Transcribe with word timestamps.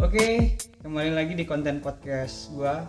Oke, 0.00 0.56
kembali 0.80 1.12
lagi 1.12 1.32
di 1.36 1.44
konten 1.44 1.78
podcast 1.78 2.48
gua. 2.50 2.84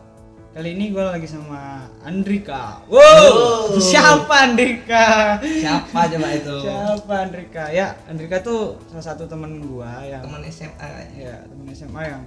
Kali 0.52 0.76
ini 0.76 0.92
gua 0.92 1.16
lagi 1.16 1.28
sama 1.28 1.84
Andrika. 2.02 2.84
Wow, 2.88 3.00
Wow. 3.00 3.80
siapa 3.80 4.48
Andrika? 4.48 5.40
Siapa 5.40 6.08
coba 6.08 6.28
itu? 6.32 6.56
Siapa 6.62 7.14
Andrika? 7.22 7.64
Ya, 7.70 7.96
Andrika 8.06 8.40
tuh 8.40 8.80
salah 8.88 9.06
satu 9.06 9.24
temen 9.26 9.60
gua 9.62 10.04
yang 10.04 10.24
Teman 10.24 10.44
SMA. 10.46 10.90
ya 11.14 11.36
temen 11.46 11.68
SMA 11.72 12.02
yang 12.06 12.22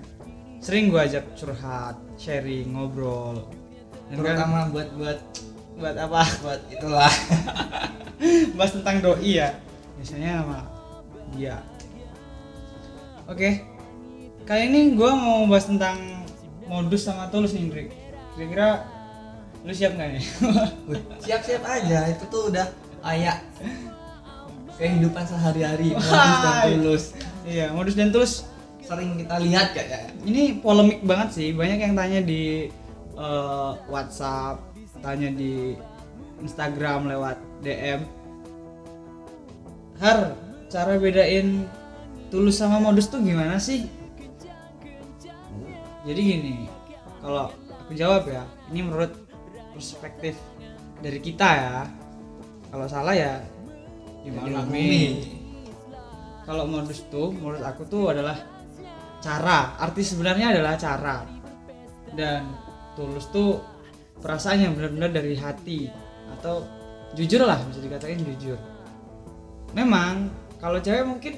sering 0.59 0.89
gua 0.89 1.05
ajak 1.05 1.25
curhat, 1.35 1.97
sharing, 2.17 2.73
ngobrol. 2.73 3.45
Dan 4.09 4.21
kan 4.21 4.37
Terutama 4.37 4.59
buat 4.69 4.89
buat 4.97 5.19
buat 5.75 5.97
apa? 5.99 6.23
buat 6.41 6.61
itulah. 6.71 7.13
bahas 8.57 8.73
tentang 8.73 9.05
doi 9.05 9.37
ya 9.37 9.53
biasanya 9.99 10.41
sama 10.41 10.61
dia 11.35 11.61
oke 13.27 13.51
kali 14.45 14.69
ini 14.69 14.81
gue 14.93 15.11
mau 15.17 15.49
bahas 15.49 15.65
tentang 15.65 15.97
modus 16.69 17.09
sama 17.09 17.33
tulus 17.33 17.57
nih 17.57 17.65
Indrik 17.65 17.89
kira-kira 18.37 18.85
lu 19.65 19.73
siap 19.73 19.97
nggak 19.97 20.09
nih? 20.21 20.25
Siap-siap 21.25 21.65
aja 21.65 22.13
itu 22.13 22.25
tuh 22.29 22.53
udah 22.53 22.69
kayak 23.01 23.41
kehidupan 24.77 25.25
sehari-hari 25.25 25.97
modus 25.97 26.13
dan 26.13 26.45
Wah. 26.45 26.65
tulus. 26.69 27.05
iya 27.49 27.67
modus 27.73 27.97
dan 27.97 28.13
tulus 28.13 28.45
Sering 28.85 29.17
kita 29.17 29.41
lihat 29.41 29.73
kayak 29.73 30.13
ini 30.29 30.61
polemik 30.61 31.01
banget 31.01 31.33
sih 31.33 31.49
banyak 31.57 31.81
yang 31.81 31.97
tanya 31.97 32.21
di 32.21 32.69
eh, 33.17 33.71
WhatsApp 33.89 34.61
tanya 35.01 35.33
di 35.33 35.73
Instagram 36.45 37.09
lewat 37.09 37.41
DM 37.65 38.05
Har 40.05 40.37
cara 40.69 41.01
bedain 41.01 41.65
tulus 42.29 42.61
sama 42.61 42.77
modus 42.77 43.09
tuh 43.09 43.25
gimana 43.25 43.57
sih 43.57 43.89
jadi 46.05 46.21
gini 46.21 46.57
kalau 47.25 47.49
aku 47.85 47.93
jawab 47.97 48.29
ya 48.29 48.45
ini 48.69 48.81
menurut 48.85 49.13
perspektif 49.75 50.39
dari 51.03 51.19
kita 51.19 51.49
ya. 51.51 51.77
Kalau 52.71 52.87
salah 52.91 53.15
ya 53.15 53.39
dimaklumi 54.27 55.31
kalau 56.45 56.69
modus 56.69 57.05
tuh 57.09 57.33
menurut 57.33 57.65
aku 57.65 57.89
tuh 57.89 58.13
adalah 58.13 58.37
cara. 59.25 59.81
Arti 59.81 60.03
sebenarnya 60.05 60.53
adalah 60.53 60.75
cara. 60.77 61.25
Dan 62.15 62.53
tulus 62.95 63.27
tuh 63.33 63.59
perasaan 64.21 64.61
yang 64.61 64.73
benar-benar 64.77 65.11
dari 65.11 65.35
hati. 65.35 65.89
Atau 66.37 66.67
jujur 67.17 67.49
lah 67.49 67.63
bisa 67.65 67.81
dikatakan 67.81 68.21
jujur. 68.21 68.59
Memang 69.73 70.29
kalau 70.61 70.79
cewek 70.83 71.07
mungkin 71.09 71.35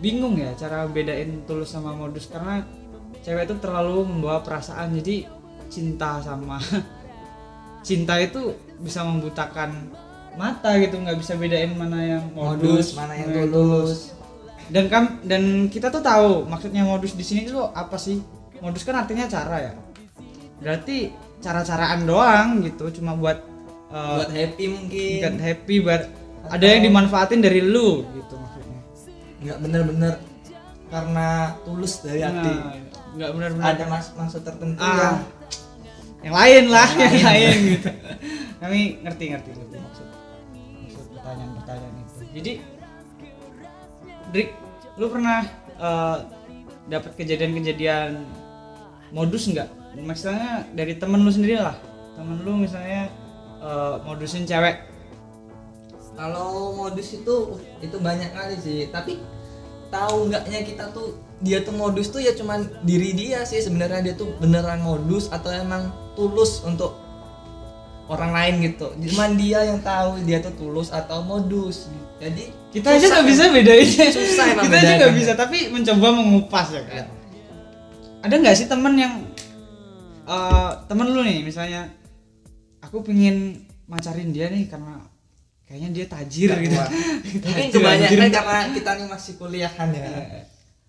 bingung 0.00 0.40
ya 0.40 0.56
cara 0.56 0.88
bedain 0.88 1.44
tulus 1.44 1.72
sama 1.76 1.92
modus 1.92 2.26
karena 2.26 2.64
cewek 3.20 3.46
itu 3.48 3.54
terlalu 3.60 4.08
membawa 4.08 4.40
perasaan 4.40 4.96
jadi 4.96 5.28
cinta 5.68 6.24
sama 6.24 6.56
cinta 7.86 8.16
itu 8.20 8.56
bisa 8.80 9.04
membutakan 9.04 9.92
mata 10.40 10.76
gitu 10.80 10.96
nggak 10.96 11.20
bisa 11.20 11.36
bedain 11.36 11.76
mana 11.76 12.18
yang 12.18 12.24
modus, 12.32 12.64
modus, 12.64 12.88
mana 12.96 13.12
yang 13.18 13.28
tulus. 13.52 14.16
dan 14.70 14.84
kam 14.88 15.04
dan 15.26 15.66
kita 15.68 15.92
tuh 15.92 16.00
tahu 16.00 16.48
maksudnya 16.48 16.86
modus 16.86 17.12
di 17.12 17.24
sini 17.26 17.50
tuh 17.50 17.68
apa 17.74 18.00
sih 18.00 18.22
modus 18.64 18.86
kan 18.86 19.04
artinya 19.04 19.26
cara 19.28 19.56
ya 19.68 19.72
berarti 20.60 21.12
cara-caraan 21.40 22.04
doang 22.04 22.48
gitu 22.62 23.00
cuma 23.00 23.16
buat 23.16 23.40
uh, 23.90 24.22
Buat 24.22 24.32
happy 24.32 24.64
mungkin. 24.68 25.18
buat 25.24 25.38
happy 25.40 25.74
buat 25.82 26.02
ada 26.52 26.64
yang 26.64 26.80
dimanfaatin 26.88 27.40
dari 27.40 27.60
lu 27.64 28.04
gitu 28.16 28.36
Nggak 29.40 29.58
bener-bener 29.64 30.14
karena 30.90 31.54
tulus 31.62 32.02
dari 32.02 32.20
hati. 32.20 32.52
Nah, 32.52 32.74
nggak 33.16 33.30
benar-benar. 33.32 33.66
Ada 33.78 33.84
mas 33.86 34.06
maksud 34.12 34.42
tertentu 34.42 34.82
ah, 34.82 34.92
yang 34.98 35.16
yang 36.20 36.34
lain 36.36 36.64
lah 36.68 36.88
Yang 36.92 37.00
yang 37.00 37.14
lain. 37.14 37.48
lain 37.48 37.58
gitu. 37.72 37.90
Kami 38.60 38.80
ngerti 39.00 39.24
ngerti 39.32 39.48
ngerti 39.56 39.76
maksud 39.80 40.06
maksud 40.84 41.04
pertanyaan-pertanyaan 41.16 41.94
itu. 42.04 42.14
Jadi 42.36 42.52
Drik 44.30 44.50
lu 45.00 45.06
pernah 45.10 45.40
eh, 45.80 46.16
dapat 46.90 47.12
kejadian-kejadian 47.16 48.20
modus 49.10 49.48
nggak? 49.48 49.68
Misalnya 49.98 50.66
dari 50.70 50.94
temen 51.00 51.22
lu 51.24 51.30
sendiri 51.32 51.58
lah. 51.58 51.74
Temen 52.14 52.36
lu 52.44 52.60
misalnya 52.60 53.08
eh, 53.62 53.94
modusin 54.04 54.44
cewek 54.44 54.89
kalau 56.20 56.76
modus 56.76 57.16
itu 57.16 57.56
uh, 57.56 57.56
itu 57.80 57.96
banyak 57.96 58.28
kali 58.36 58.60
sih. 58.60 58.92
Tapi 58.92 59.16
tahu 59.88 60.28
nggaknya 60.28 60.68
kita 60.68 60.92
tuh 60.92 61.16
dia 61.40 61.64
tuh 61.64 61.72
modus 61.72 62.12
tuh 62.12 62.20
ya 62.20 62.36
cuman 62.36 62.68
diri 62.84 63.16
dia 63.16 63.48
sih. 63.48 63.64
Sebenarnya 63.64 64.04
dia 64.04 64.14
tuh 64.20 64.36
beneran 64.36 64.84
modus 64.84 65.32
atau 65.32 65.48
emang 65.48 65.88
tulus 66.12 66.60
untuk 66.60 67.00
orang 68.12 68.36
lain 68.36 68.54
gitu. 68.68 68.92
Cuman 69.16 69.40
dia 69.40 69.64
yang 69.64 69.80
tahu 69.80 70.20
dia 70.28 70.44
tuh 70.44 70.52
tulus 70.60 70.92
atau 70.92 71.24
modus. 71.24 71.88
Jadi 72.20 72.52
kita 72.76 73.00
aja 73.00 73.08
nggak 73.08 73.26
bisa 73.32 73.42
bedain. 73.48 73.88
Susah 74.12 74.44
emang 74.52 74.68
kita 74.68 74.76
aja 74.76 74.92
nggak 75.00 75.14
bisa 75.16 75.32
tapi 75.32 75.72
mencoba 75.72 76.12
mengupas 76.12 76.68
ya 76.76 76.84
kan 76.84 77.20
ada 78.20 78.34
nggak 78.36 78.56
sih 78.56 78.68
temen 78.68 78.94
yang 79.00 79.14
eh, 80.28 80.70
temen 80.88 81.08
lu 81.08 81.24
nih 81.24 81.40
misalnya 81.40 81.88
aku 82.84 83.00
pingin 83.04 83.64
macarin 83.88 84.30
dia 84.30 84.52
nih 84.52 84.68
karena 84.68 85.00
kayaknya 85.70 85.90
dia 85.94 86.06
tajir 86.10 86.50
gitu. 86.66 86.74
Wah. 86.74 86.90
mungkin 87.46 87.68
kebanyakan 87.70 88.28
karena 88.34 88.58
kita 88.74 88.90
nih 88.98 89.06
masih 89.06 89.32
kuliahan 89.38 89.88
ya. 89.94 90.10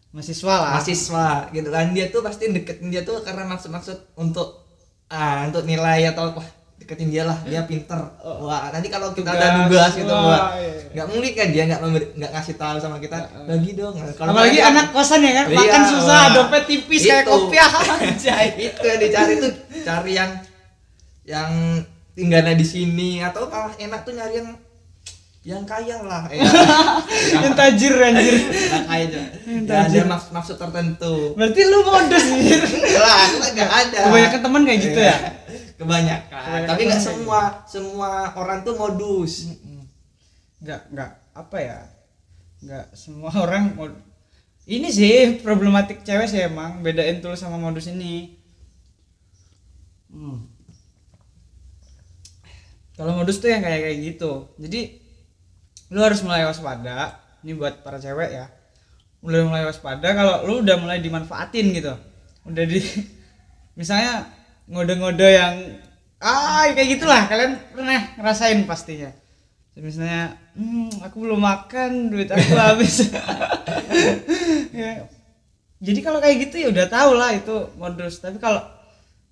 Mahasiswa 0.09 0.55
lah. 0.57 0.73
Mahasiswa 0.73 1.27
gitu 1.53 1.69
kan. 1.69 1.93
Dia 1.93 2.09
tuh 2.09 2.25
pasti 2.25 2.49
deketin 2.49 2.89
dia 2.89 3.05
tuh 3.05 3.21
karena 3.21 3.45
maksud-maksud 3.45 4.17
untuk 4.17 4.65
ah 5.13 5.45
untuk 5.45 5.69
nilai 5.69 6.09
atau 6.09 6.33
wah 6.33 6.47
deketin 6.81 7.13
dia 7.13 7.29
lah. 7.29 7.37
Dia 7.45 7.69
pinter. 7.69 8.01
Wah 8.25 8.73
nanti 8.73 8.89
kalau 8.89 9.13
kita 9.13 9.29
ada 9.37 9.69
tugas. 9.69 9.93
gitu 9.93 10.09
Wah, 10.09 10.25
wah 10.25 10.43
iya. 10.57 10.97
nggak 10.97 11.05
mungkin 11.13 11.31
kan 11.37 11.47
dia 11.53 11.63
nggak 11.69 11.81
memberi 11.85 12.05
nggak 12.17 12.31
ngasih 12.33 12.55
tahu 12.57 12.75
sama 12.81 12.97
kita 12.97 13.17
bagi 13.45 13.77
dong. 13.77 13.93
Kalau 14.17 14.33
apalagi 14.33 14.57
nggak- 14.57 14.71
anak 14.73 14.85
kosan 14.97 15.21
ya 15.21 15.31
kan? 15.37 15.45
Iya, 15.45 15.57
makan 15.61 15.81
susah 15.93 16.21
wah. 16.25 16.33
dompet 16.41 16.63
tipis 16.65 17.01
kayak 17.05 17.29
kopiah. 17.29 17.69
Anjay, 18.01 18.47
itu 18.57 18.81
yang 18.81 18.97
dicari 18.97 19.33
tuh 19.37 19.51
cari 19.85 20.11
yang 20.17 20.31
yang 21.21 21.51
tinggalnya 22.17 22.57
di 22.57 22.65
sini 22.65 23.21
atau 23.21 23.45
malah 23.45 23.77
enak 23.77 24.01
tuh 24.01 24.17
nyari 24.17 24.41
yang 24.41 24.49
yang 25.41 25.65
kaya 25.65 25.97
lah 26.05 26.29
ya. 26.29 26.45
yang 27.33 27.57
tajir 27.57 27.97
anjir. 27.97 28.35
Yang 28.45 28.85
kaya 28.85 29.05
aja. 29.09 29.21
Yang 29.41 29.63
Ya, 29.65 29.73
tajir. 29.81 30.01
ada 30.05 30.11
maksud, 30.13 30.29
maksud 30.37 30.55
tertentu. 30.61 31.15
Berarti 31.33 31.61
lu 31.65 31.79
modus. 31.81 32.25
Nih 32.29 32.61
lah 33.01 33.15
aku 33.25 33.37
kan 33.41 33.67
ada. 33.67 33.97
Kebanyakan 34.05 34.39
temen 34.45 34.61
kayak 34.63 34.79
gitu 34.85 34.99
ya? 35.01 35.17
Kebanyakan, 35.81 36.29
Kebanyakan 36.29 36.69
tapi 36.69 36.81
nggak 36.85 37.01
temen 37.01 37.09
kayak 37.09 37.25
semua. 37.25 37.41
semua 37.65 38.09
orang 38.37 38.61
tuh 38.61 38.73
modus. 38.77 39.33
Nggak 40.61 40.81
nggak 40.93 41.11
apa 41.33 41.57
ya? 41.57 41.79
Nggak 42.61 42.85
semua 42.93 43.29
orang 43.33 43.63
mau 43.73 43.89
ini 44.69 44.93
sih 44.93 45.41
problematik 45.41 46.05
cewek 46.05 46.29
sih 46.29 46.45
emang. 46.45 46.85
Bedain 46.85 47.17
tulus 47.17 47.41
sama 47.41 47.57
modus 47.57 47.89
ini. 47.89 48.37
Hmm. 50.05 50.45
kalau 52.93 53.17
modus 53.17 53.41
tuh 53.41 53.49
yang 53.49 53.65
kayak 53.65 53.81
kayak 53.81 53.97
gitu. 54.05 54.53
Jadi 54.61 55.00
lu 55.91 55.99
harus 55.99 56.23
mulai 56.23 56.47
waspada. 56.47 57.19
Ini 57.43 57.53
buat 57.59 57.83
para 57.83 57.99
cewek 57.99 58.31
ya. 58.31 58.47
Mulai 59.21 59.43
mulai 59.45 59.63
waspada 59.67 60.15
kalau 60.15 60.47
lu 60.47 60.63
udah 60.63 60.79
mulai 60.79 61.03
dimanfaatin 61.03 61.75
gitu. 61.75 61.93
Udah 62.47 62.63
di 62.63 62.79
misalnya 63.79 64.31
ngode-ngode 64.71 65.27
yang 65.27 65.55
ah 66.23 66.65
kayak 66.71 66.97
gitulah. 66.97 67.27
Kalian 67.27 67.59
pernah 67.75 68.01
ngerasain 68.17 68.63
pastinya. 68.63 69.11
Misalnya 69.75 70.35
hmm, 70.55 71.03
aku 71.03 71.27
belum 71.27 71.39
makan 71.43 72.09
duit 72.09 72.31
aku 72.31 72.55
habis. 72.55 72.95
Ya. 74.71 75.03
jadi 75.83 75.99
kalau 75.99 76.23
kayak 76.23 76.47
gitu 76.47 76.55
ya 76.63 76.67
udah 76.71 76.87
tau 76.87 77.11
lah 77.11 77.35
itu 77.35 77.75
modus. 77.75 78.23
Tapi 78.23 78.39
kalau 78.39 78.63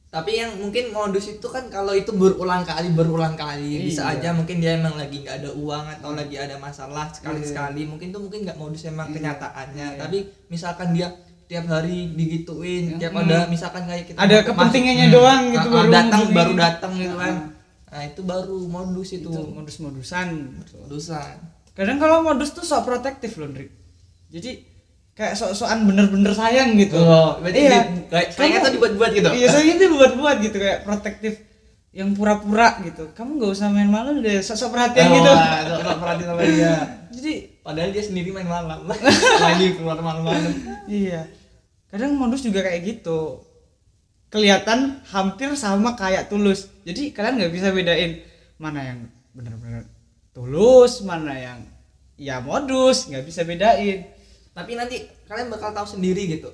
tapi 0.10 0.32
yang 0.36 0.58
mungkin 0.58 0.90
modus 0.90 1.30
itu 1.30 1.46
kan 1.46 1.70
kalau 1.70 1.94
itu 1.94 2.10
berulang 2.12 2.62
kali 2.64 2.90
berulang 2.90 3.34
kali 3.34 3.86
bisa 3.86 4.10
Iya. 4.10 4.18
aja 4.18 4.30
mungkin 4.34 4.58
dia 4.58 4.74
emang 4.74 4.98
lagi 4.98 5.22
nggak 5.22 5.38
ada 5.40 5.52
uang 5.54 5.86
atau 5.92 6.12
lagi 6.12 6.34
ada 6.34 6.58
masalah 6.58 7.06
sekali 7.08 7.40
Iya. 7.40 7.48
sekali 7.48 7.82
mungkin 7.86 8.10
tuh 8.10 8.18
mungkin 8.20 8.42
nggak 8.42 8.58
modus 8.58 8.84
emang 8.84 9.08
Iya. 9.08 9.16
kenyataannya 9.16 9.88
Iya. 9.88 10.00
tapi 10.02 10.18
misalkan 10.48 10.98
dia 10.98 11.14
tiap 11.46 11.66
hari 11.68 12.14
digituin 12.14 12.98
tiap 12.98 13.10
Hmm. 13.12 13.22
ada 13.24 13.46
misalkan 13.46 13.86
kayak 13.86 14.06
kita 14.06 14.18
Ada 14.18 14.30
masuk- 14.36 14.46
kepentingannya 14.50 15.06
Hmm. 15.06 15.16
doang 15.16 15.44
gitu, 15.48 15.58
Ah, 15.60 15.66
ah, 15.68 15.76
baru 15.76 15.90
datang 15.92 16.20
hubungin. 16.20 16.38
baru 16.38 16.54
datang 16.56 16.92
gitu 16.96 17.16
kan 17.16 17.34
Ah. 17.36 17.48
nah 17.90 18.02
itu 18.04 18.22
baru 18.24 18.58
modus 18.68 19.10
itu, 19.12 19.26
itu 19.26 19.42
modus-modusan 19.48 20.28
modusan 20.80 21.36
kadang 21.72 21.98
kalau 21.98 22.22
modus 22.22 22.50
tuh 22.50 22.62
sok 22.62 22.82
protektif 22.84 23.34
loh 23.36 23.46
Drik 23.48 23.70
jadi 24.28 24.62
kayak 25.20 25.36
sok-sokan 25.36 25.84
bener-bener 25.84 26.32
sayang 26.32 26.80
gitu. 26.80 26.96
Oh, 26.96 27.36
berarti 27.44 27.60
iya. 27.68 27.92
di- 27.92 28.08
kayak 28.08 28.28
sayangnya 28.32 28.60
tuh 28.64 28.72
dibuat-buat 28.80 29.12
gitu? 29.12 29.30
iya 29.36 29.48
sayangnya 29.52 29.76
tuh 29.84 29.90
buat-buat 30.00 30.38
gitu 30.48 30.58
kayak 30.58 30.80
protektif 30.88 31.34
yang 31.92 32.16
pura-pura 32.16 32.80
gitu. 32.88 33.12
Kamu 33.12 33.36
nggak 33.36 33.52
usah 33.52 33.68
main 33.68 33.92
malam 33.92 34.24
deh 34.24 34.40
sok-sok 34.40 34.72
perhatian 34.72 35.12
Oh, 35.12 35.16
gitu. 35.20 35.32
sok-sok 35.76 35.98
perhatian 36.00 36.28
sama 36.32 36.42
dia. 36.48 36.74
jadi 37.20 37.34
padahal 37.60 37.90
dia 37.92 38.04
sendiri 38.08 38.30
main 38.32 38.48
malam. 38.48 38.80
Lagi 39.44 39.68
keluar 39.76 40.00
malam-malam. 40.00 40.54
Iya. 40.88 41.28
Kadang 41.92 42.16
modus 42.16 42.40
juga 42.40 42.64
kayak 42.64 42.80
gitu. 42.88 43.44
Kelihatan 44.30 45.04
hampir 45.10 45.52
sama 45.60 46.00
kayak 46.00 46.32
tulus. 46.32 46.72
Jadi 46.88 47.12
kalian 47.12 47.44
nggak 47.44 47.52
bisa 47.52 47.76
bedain 47.76 48.24
mana 48.56 48.80
yang 48.86 49.00
benar-benar 49.36 49.84
tulus 50.32 51.02
mana 51.02 51.34
yang 51.36 51.60
ya 52.16 52.40
modus 52.40 53.08
nggak 53.08 53.26
bisa 53.26 53.42
bedain 53.44 54.06
tapi 54.52 54.72
nanti 54.74 54.98
kalian 55.26 55.48
bakal 55.48 55.72
tahu 55.72 55.88
sendiri 55.90 56.26
gitu 56.28 56.50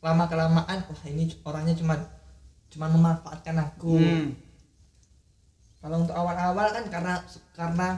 lama 0.00 0.24
kelamaan 0.26 0.78
wah 0.80 1.02
ini 1.04 1.28
orangnya 1.42 1.74
cuman 1.74 1.98
cuman 2.68 2.90
memanfaatkan 2.90 3.56
aku 3.58 3.96
Hmm. 3.96 4.28
kalau 5.80 6.04
untuk 6.04 6.12
awal-awal 6.12 6.68
kan 6.70 6.84
karena 6.88 7.14
karena 7.52 7.88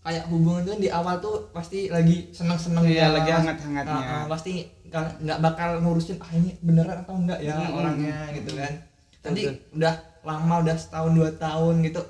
kayak 0.00 0.24
hubungan 0.30 0.62
itu 0.62 0.70
kan 0.72 0.80
di 0.80 0.90
awal 0.90 1.14
tuh 1.18 1.50
pasti 1.50 1.90
lagi 1.90 2.30
seneng-seneng 2.30 2.86
Iya, 2.86 3.10
ya. 3.10 3.14
lagi 3.14 3.30
hangat-hangatnya. 3.34 3.92
Ah, 3.98 4.22
ah, 4.22 4.24
pasti 4.30 4.52
nggak 4.88 5.38
bakal 5.42 5.82
ngurusin 5.82 6.16
ah 6.22 6.30
ini 6.32 6.54
beneran 6.62 7.02
atau 7.02 7.18
enggak 7.18 7.42
ya 7.42 7.58
Hmm, 7.58 7.74
orangnya 7.74 8.16
gitu 8.32 8.54
kan 8.54 8.72
nanti 9.20 9.42
udah 9.74 9.94
lama 10.22 10.54
udah 10.62 10.76
setahun 10.78 11.12
dua 11.12 11.30
tahun 11.34 11.82
gitu 11.82 12.00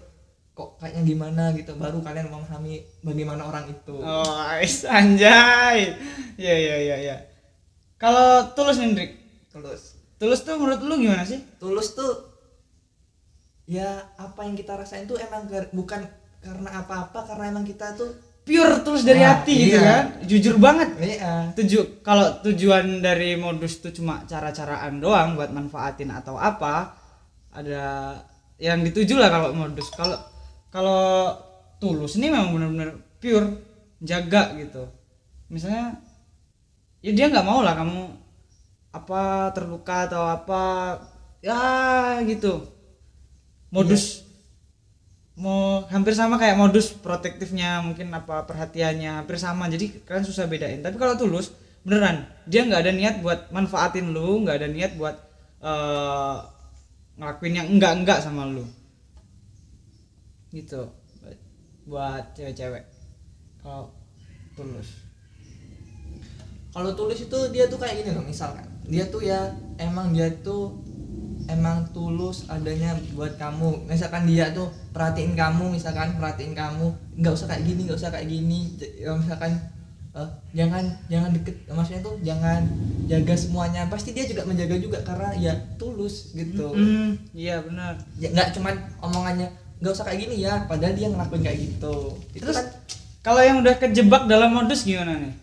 kok 0.56 0.81
kayaknya 0.81 1.03
gimana 1.05 1.43
gitu 1.53 1.76
baru 1.76 2.00
kalian 2.00 2.32
memahami 2.32 2.81
bagaimana 3.05 3.44
orang 3.44 3.69
itu. 3.69 3.93
Oh 3.93 4.41
anjay. 4.88 5.93
Ya 6.41 6.55
ya 6.56 6.76
ya 6.81 6.97
ya 7.12 7.17
kalau 8.00 8.53
tulus 8.56 8.76
nih 8.81 8.93
Drik 8.93 9.12
terus 9.53 9.97
tulus 10.20 10.41
tuh 10.44 10.56
menurut 10.56 10.81
lu 10.81 10.97
gimana 11.00 11.25
sih? 11.29 11.41
Tulus 11.61 11.93
tuh 11.93 12.12
ya 13.69 14.05
apa 14.17 14.47
yang 14.47 14.56
kita 14.56 14.76
rasain 14.79 15.05
tuh 15.05 15.20
emang 15.20 15.44
gar- 15.49 15.73
bukan 15.73 16.05
karena 16.41 16.70
apa-apa 16.85 17.26
karena 17.26 17.44
emang 17.50 17.64
kita 17.67 17.93
tuh 17.99 18.14
pure 18.47 18.79
tulus 18.87 19.03
dari 19.03 19.19
Wah, 19.26 19.43
hati 19.43 19.55
gitu 19.58 19.81
iya. 19.81 19.82
kan? 19.82 20.05
Jujur 20.23 20.55
banget. 20.62 20.88
Iya. 21.03 21.35
Tuju 21.56 22.00
kalau 22.06 22.38
tujuan 22.47 23.03
dari 23.03 23.35
modus 23.35 23.82
tuh 23.82 23.91
cuma 23.91 24.23
cara-caraan 24.25 25.03
doang 25.03 25.35
buat 25.35 25.50
manfaatin 25.50 26.14
atau 26.14 26.38
apa 26.38 26.94
ada 27.50 28.14
yang 28.62 28.85
dituju 28.87 29.19
lah 29.19 29.29
kalau 29.32 29.50
modus. 29.56 29.91
Kalau 29.93 30.14
kalau 30.71 31.35
tulus 31.83 32.17
ini 32.19 32.33
memang 32.33 32.53
benar-benar 32.53 32.91
pure 33.21 33.49
jaga 34.03 34.55
gitu. 34.59 34.85
Misalnya 35.49 36.01
ya 37.01 37.13
dia 37.15 37.27
nggak 37.31 37.47
mau 37.47 37.63
lah 37.63 37.79
kamu 37.79 38.03
apa 38.91 39.53
terluka 39.53 40.09
atau 40.11 40.25
apa 40.27 40.63
ya 41.45 42.21
gitu. 42.25 42.65
Modus. 43.71 44.25
Mau 45.37 45.85
hampir 45.93 46.17
sama 46.17 46.41
kayak 46.41 46.57
modus 46.57 46.97
protektifnya 46.97 47.85
mungkin 47.85 48.09
apa 48.15 48.49
perhatiannya 48.49 49.21
hampir 49.21 49.37
sama. 49.37 49.69
Jadi 49.69 50.03
kalian 50.09 50.25
susah 50.25 50.49
bedain. 50.49 50.81
Tapi 50.81 50.97
kalau 50.97 51.15
tulus 51.21 51.53
beneran 51.87 52.27
dia 52.51 52.67
nggak 52.67 52.83
ada 52.83 52.93
niat 52.93 53.15
buat 53.23 53.47
manfaatin 53.55 54.11
lu 54.11 54.43
nggak 54.43 54.59
ada 54.59 54.69
niat 54.69 54.99
buat 54.99 55.15
eh, 55.63 56.37
ngelakuin 57.15 57.55
yang 57.63 57.69
enggak 57.71 57.93
enggak 58.03 58.19
sama 58.19 58.43
lu 58.43 58.67
gitu. 60.56 60.88
Buat- 61.87 62.32
cewek-cewek. 62.32 62.85
Kalau 63.61 63.93
tulus. 64.56 65.05
Kalau 66.73 66.93
tulis 66.93 67.20
itu 67.20 67.38
dia 67.53 67.64
tuh 67.69 67.79
kayak 67.81 68.05
gini 68.05 68.11
loh 68.17 68.25
misalkan. 68.25 68.67
Dia 68.88 69.05
tuh 69.08 69.25
ya 69.25 69.53
emang 69.81 70.12
dia 70.12 70.29
tuh 70.41 70.76
emang 71.47 71.87
tulus 71.94 72.50
adanya 72.50 72.93
buat 73.14 73.38
kamu. 73.38 73.87
Misalkan 73.87 74.26
dia 74.26 74.50
tuh 74.53 74.69
perhatiin 74.93 75.38
kamu 75.38 75.73
misalkan 75.73 76.19
perhatiin 76.19 76.53
kamu. 76.53 76.93
Nggak 77.17 77.32
usah 77.32 77.47
kayak 77.49 77.64
gini 77.64 77.81
nggak 77.87 77.99
usah 78.03 78.11
kayak 78.12 78.29
gini. 78.29 78.76
Ya 78.99 79.14
misalkan 79.17 79.56
eh, 80.12 80.31
jangan 80.53 80.85
jangan 81.08 81.31
deket. 81.32 81.55
Maksudnya 81.70 82.03
tuh 82.05 82.17
jangan 82.20 82.61
jaga 83.08 83.35
semuanya. 83.38 83.88
Pasti 83.88 84.12
dia 84.12 84.29
juga 84.29 84.44
menjaga 84.44 84.76
juga 84.76 84.99
karena 85.00 85.32
ya 85.38 85.55
tulus 85.81 86.37
gitu. 86.37 86.76
Hmm, 86.76 87.17
iya 87.32 87.62
benar. 87.62 87.97
Ya 88.20 88.35
nggak 88.37 88.53
cuman 88.53 88.75
omongannya 89.00 89.49
nggak 89.76 89.93
usah 89.93 90.05
kayak 90.08 90.20
gini 90.25 90.37
ya 90.40 90.64
padahal 90.64 90.94
dia 90.96 91.08
ngelakuin 91.12 91.43
kayak 91.44 91.58
gitu 91.61 91.96
itu 92.32 92.43
Terus 92.43 92.56
kan 92.56 92.67
kalau 93.20 93.43
yang 93.43 93.58
udah 93.61 93.75
kejebak 93.76 94.31
dalam 94.31 94.55
modus 94.55 94.87
gimana 94.87 95.19
nih? 95.19 95.34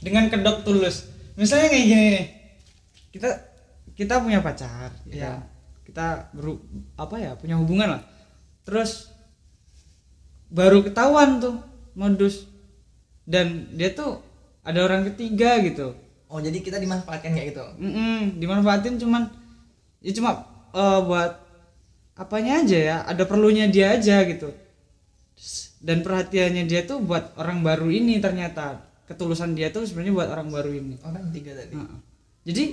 Dengan 0.00 0.32
kedok 0.32 0.64
tulus. 0.64 1.04
Misalnya 1.36 1.68
kayak 1.68 1.84
gini 1.84 2.04
nih. 2.16 2.26
Kita 3.12 3.28
kita 3.92 4.24
punya 4.24 4.40
pacar, 4.40 4.88
Iya. 5.04 5.20
ya. 5.20 5.32
Kita 5.84 6.32
beru 6.32 6.56
apa 6.96 7.20
ya, 7.20 7.36
punya 7.36 7.60
hubungan 7.60 7.92
lah. 7.92 8.02
Terus 8.64 9.12
baru 10.48 10.80
ketahuan 10.80 11.44
tuh 11.44 11.60
modus 11.92 12.48
dan 13.28 13.68
dia 13.76 13.92
tuh 13.92 14.24
ada 14.64 14.80
orang 14.80 15.04
ketiga 15.12 15.60
gitu. 15.60 15.92
oh 16.28 16.40
jadi 16.40 16.60
kita 16.60 16.76
dimanfaatkan 16.76 17.32
kayak 17.32 17.56
gitu 17.56 17.64
Mm-mm, 17.80 18.36
dimanfaatin 18.36 18.96
cuman 18.96 19.28
ya 20.00 20.12
cuma 20.12 20.44
eh, 20.72 21.00
buat 21.04 21.32
apanya 22.18 22.60
aja 22.60 22.78
ya 22.78 22.96
ada 23.06 23.22
perlunya 23.24 23.70
dia 23.70 23.94
aja 23.94 24.26
gitu. 24.26 24.50
Dan 25.78 26.02
perhatiannya 26.02 26.66
dia 26.66 26.82
tuh 26.82 26.98
buat 26.98 27.38
orang 27.38 27.62
baru 27.62 27.88
ini 27.88 28.18
ternyata. 28.18 28.82
Ketulusan 29.06 29.56
dia 29.56 29.72
tuh 29.72 29.88
sebenarnya 29.88 30.12
buat 30.12 30.28
orang 30.28 30.48
baru 30.52 30.70
ini. 30.74 31.00
Orang 31.00 31.30
tiga 31.32 31.56
tadi. 31.56 31.78
Heeh. 31.78 31.98
jadi 32.44 32.64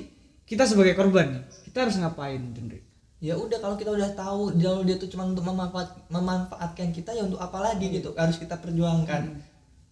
kita 0.45 0.67
sebagai 0.67 0.93
korban 0.93 1.41
kita 1.65 1.89
harus 1.89 1.97
ngapain 1.97 2.37
Dendri? 2.53 2.85
ya 3.23 3.33
udah 3.33 3.57
kalau 3.57 3.75
kita 3.79 3.89
udah 3.89 4.11
tahu 4.13 4.53
kalau 4.59 4.85
dia 4.85 4.95
tuh 5.01 5.09
cuma 5.09 5.25
untuk 5.25 5.41
memanfaat, 5.47 5.97
memanfaatkan 6.13 6.93
kita 6.93 7.15
ya 7.15 7.25
untuk 7.25 7.41
apa 7.41 7.57
lagi 7.63 7.89
gitu? 7.89 8.13
Harus 8.13 8.37
kita 8.37 8.59
perjuangkan. 8.59 9.41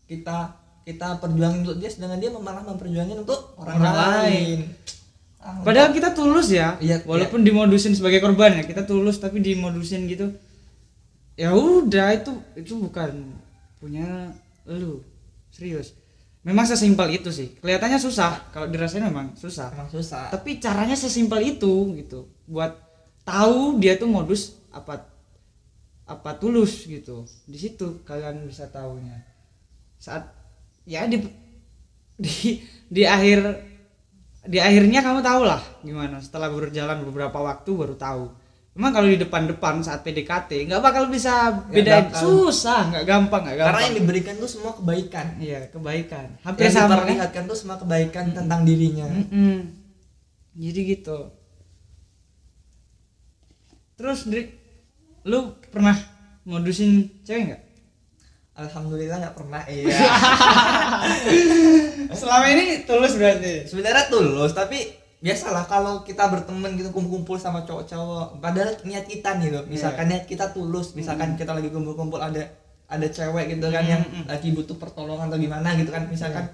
Kita 0.05 0.59
kita 0.83 1.17
perjuangin 1.23 1.63
untuk 1.63 1.79
dia 1.79 1.89
sedangkan 1.89 2.19
dia 2.19 2.29
malah 2.29 2.61
memperjuangin 2.61 3.23
untuk 3.23 3.55
orang, 3.55 3.79
Orang 3.79 3.95
lain, 3.95 4.11
lain. 4.19 4.59
Ah, 5.43 5.59
padahal 5.59 5.91
kita 5.91 6.15
tulus 6.15 6.55
ya 6.55 6.79
Iya, 6.79 7.03
walaupun 7.03 7.43
dimodusin 7.43 7.91
sebagai 7.91 8.23
korban 8.23 8.55
ya 8.55 8.63
kita 8.63 8.87
tulus 8.87 9.19
tapi 9.19 9.43
dimodusin 9.43 10.07
gitu. 10.07 10.31
Ya 11.35 11.51
udah 11.51 12.15
itu 12.15 12.31
itu 12.55 12.79
bukan 12.79 13.35
punya 13.83 14.31
lu 14.63 15.03
serius. 15.51 15.99
Memang 16.47 16.63
sesimpel 16.63 17.19
itu 17.19 17.27
sih 17.27 17.59
kelihatannya 17.59 17.99
susah 17.99 18.55
kalau 18.55 18.71
dirasain 18.71 19.03
memang 19.03 19.35
susah. 19.35 19.75
Emang 19.75 19.91
susah. 19.91 20.31
Tapi 20.31 20.63
caranya 20.63 20.95
sesimpel 20.95 21.43
itu 21.43 21.91
gitu 21.99 22.31
buat 22.47 22.79
tahu 23.27 23.83
dia 23.83 23.99
tuh 23.99 24.07
modus 24.07 24.55
apa 24.71 25.11
apa 26.07 26.31
tulus 26.39 26.87
gitu. 26.87 27.27
Di 27.43 27.59
situ 27.59 27.99
kalian 28.07 28.47
bisa 28.47 28.71
tahunya 28.71 29.19
saat 29.99 30.23
ya 30.87 31.03
di 31.07 31.19
di 32.23 32.63
di 32.87 33.03
akhir 33.03 33.72
di 34.43 34.59
akhirnya 34.59 34.99
kamu 34.99 35.19
tahu 35.23 35.41
lah 35.47 35.61
gimana 35.81 36.19
setelah 36.19 36.51
berjalan 36.51 36.99
beberapa 37.07 37.39
waktu 37.39 37.69
baru 37.71 37.95
tahu 37.95 38.25
Emang 38.73 38.89
kalau 38.89 39.05
di 39.05 39.21
depan-depan 39.21 39.85
saat 39.85 40.01
PDKT 40.01 40.65
nggak 40.65 40.81
bakal 40.81 41.05
bisa 41.05 41.61
bakal. 41.69 42.17
susah 42.17 42.89
nggak 42.89 43.05
gampang 43.05 43.45
nggak 43.45 43.57
gampang 43.61 43.69
karena 43.69 43.85
yang 43.85 43.95
diberikan 44.01 44.33
tuh 44.41 44.49
semua 44.49 44.73
kebaikan 44.73 45.25
iya 45.37 45.69
kebaikan 45.69 46.25
hampir 46.41 46.65
yang 46.65 46.73
sama 46.73 46.89
kan? 46.89 46.97
diperlihatkan 47.05 47.43
tuh 47.45 47.53
semua 47.53 47.77
kebaikan 47.77 48.25
tentang 48.33 48.65
dirinya 48.65 49.05
Mm-mm. 49.13 49.57
Jadi 50.53 50.79
gitu. 50.85 51.17
Terus 53.97 54.29
Drik, 54.29 54.53
lu 55.25 55.57
pernah 55.73 55.97
modusin 56.45 57.09
cewek 57.25 57.41
nggak? 57.49 57.61
Alhamdulillah 58.53 59.17
nggak 59.17 59.35
pernah 59.35 59.61
iya. 59.65 59.89
Selama 62.13 62.45
ini 62.53 62.85
tulus 62.85 63.17
berarti. 63.17 63.65
sebenarnya 63.65 64.05
tulus 64.13 64.53
tapi 64.53 64.93
biasalah 65.23 65.65
kalau 65.65 66.03
kita 66.03 66.27
berteman 66.29 66.75
gitu 66.75 66.91
kumpul-kumpul 66.91 67.39
sama 67.39 67.63
cowok-cowok 67.63 68.43
padahal 68.43 68.75
niat 68.85 69.09
kita 69.09 69.41
nih 69.41 69.49
loh. 69.55 69.63
Misalkan 69.65 70.11
niat 70.11 70.29
kita 70.29 70.53
tulus 70.53 70.93
misalkan 70.93 71.33
kita 71.33 71.55
lagi 71.55 71.73
kumpul-kumpul 71.73 72.21
ada 72.21 72.43
ada 72.85 73.07
cewek 73.09 73.57
gitu 73.57 73.73
kan 73.73 73.81
Hmm, 73.81 73.91
yang 73.97 74.03
lagi 74.29 74.53
butuh 74.53 74.77
pertolongan 74.77 75.33
atau 75.33 75.39
gimana 75.41 75.73
gitu 75.79 75.89
kan 75.89 76.05
misalkan. 76.05 76.45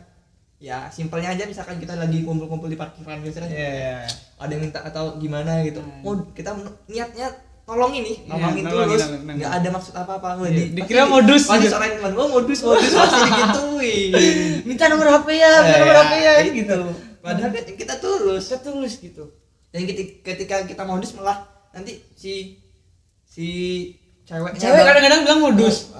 Ya 0.59 0.91
simpelnya 0.91 1.31
aja 1.35 1.47
misalkan 1.47 1.79
kita 1.79 1.95
lagi 1.95 2.23
kumpul-kumpul 2.23 2.67
di 2.71 2.79
parkiran 2.79 3.19
gitu 3.23 3.43
kan. 3.43 3.49
Iya. 3.51 4.07
ada 4.39 4.51
yang 4.55 4.63
minta 4.63 4.79
atau 4.87 5.19
gimana 5.19 5.59
gitu. 5.67 5.83
Oh 6.03 6.15
kita 6.31 6.55
niatnya 6.87 7.27
tolongin 7.69 8.01
nih 8.01 8.17
Iya, 8.19 8.33
tulus 8.65 8.65
nolongin, 8.65 8.65
nolongin. 8.65 9.35
nggak 9.37 9.51
ada 9.53 9.69
maksud 9.69 9.93
apa-apa 9.93 10.27
Wah, 10.33 10.43
Iya, 10.43 10.57
di- 10.57 10.69
dikira 10.73 10.99
pasti- 10.99 11.13
modus 11.13 11.41
pasti 11.43 11.61
gitu. 11.61 11.75
orang 11.75 11.89
teman 11.93 12.13
oh 12.15 12.27
modus 12.27 12.59
modus 12.63 12.91
pasti 12.91 13.17
digituin 13.27 14.11
Minta 14.65 14.83
nomor 14.87 15.07
HP 15.11 15.27
ya, 15.35 15.51
minta 15.55 15.69
Eh, 15.69 15.79
nomor 15.79 15.97
HP 15.99 16.13
ya 16.17 16.33
gitu. 16.51 16.79
padahal 17.19 17.49
kan 17.51 17.63
kita 17.71 17.93
tulus 17.97 18.43
Kita 18.43 18.59
tulus 18.63 18.93
gitu. 18.97 19.23
dan 19.69 19.81
keti- 19.83 20.17
ketika 20.19 20.55
kita 20.63 20.83
modus 20.83 21.13
malah 21.13 21.37
nanti 21.69 22.01
si 22.11 22.57
si 23.23 23.47
Cewek 24.25 24.57
bak- 24.57 24.57
kadang-kadang 24.83 25.21
bilang 25.23 25.41
modus. 25.43 25.93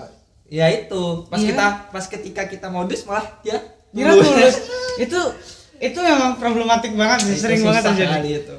ya 0.47 0.65
itu 0.67 1.01
pas 1.25 1.37
Iya. 1.37 1.47
kita 1.47 1.65
pas 1.87 2.05
ketika 2.07 2.41
kita 2.45 2.67
modus 2.67 3.01
malah 3.03 3.25
dia 3.39 3.57
Kira 3.89 4.13
tulus. 4.15 4.55
itu 5.05 5.19
itu 5.79 5.95
memang 5.97 6.35
problematik 6.35 6.93
banget 6.93 7.19
sih, 7.23 7.35
Itu 7.35 7.43
sering 7.43 7.61
banget 7.63 7.83
terjadi. 7.85 8.29
itu 8.39 8.57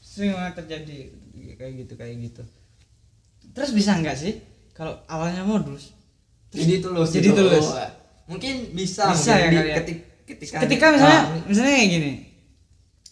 Sering 0.00 0.32
banget 0.32 0.54
terjadi 0.58 0.98
kayak 1.54 1.72
gitu 1.78 1.94
kayak 1.94 2.14
gitu. 2.20 2.42
Terus 3.50 3.70
bisa 3.70 3.94
nggak 3.94 4.14
sih 4.14 4.38
kalau 4.70 4.98
awalnya 5.06 5.42
modus 5.42 5.94
jadi 6.48 6.78
tulus 6.78 7.10
Jadi 7.10 7.28
gitu. 7.28 7.38
tulus. 7.40 7.66
mungkin 8.24 8.54
bisa, 8.72 9.08
Bisa 9.08 9.32
mungkin 9.32 9.42
ya 9.44 9.50
di- 9.52 9.58
ya. 9.64 9.76
ketik- 9.76 10.04
ketika 10.24 10.56
ketika 10.60 10.86
misalnya 10.90 11.20
Ah, 11.20 11.44
misalnya 11.44 11.72
kayak 11.72 11.90
gini 11.92 12.12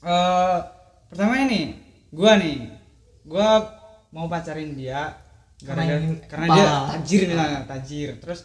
eh 0.02 0.58
pertama 1.06 1.34
ini 1.40 1.61
gua 2.08 2.32
nih 2.34 2.56
gua 3.22 3.62
mau 4.08 4.26
pacarin 4.26 4.72
dia 4.72 5.14
Karena 5.58 5.94
karena 6.25 6.44
apa? 6.44 6.54
dia 6.56 6.66
tajir 6.92 7.20
misalnya 7.25 7.61
tajir 7.64 8.11
terus 8.18 8.40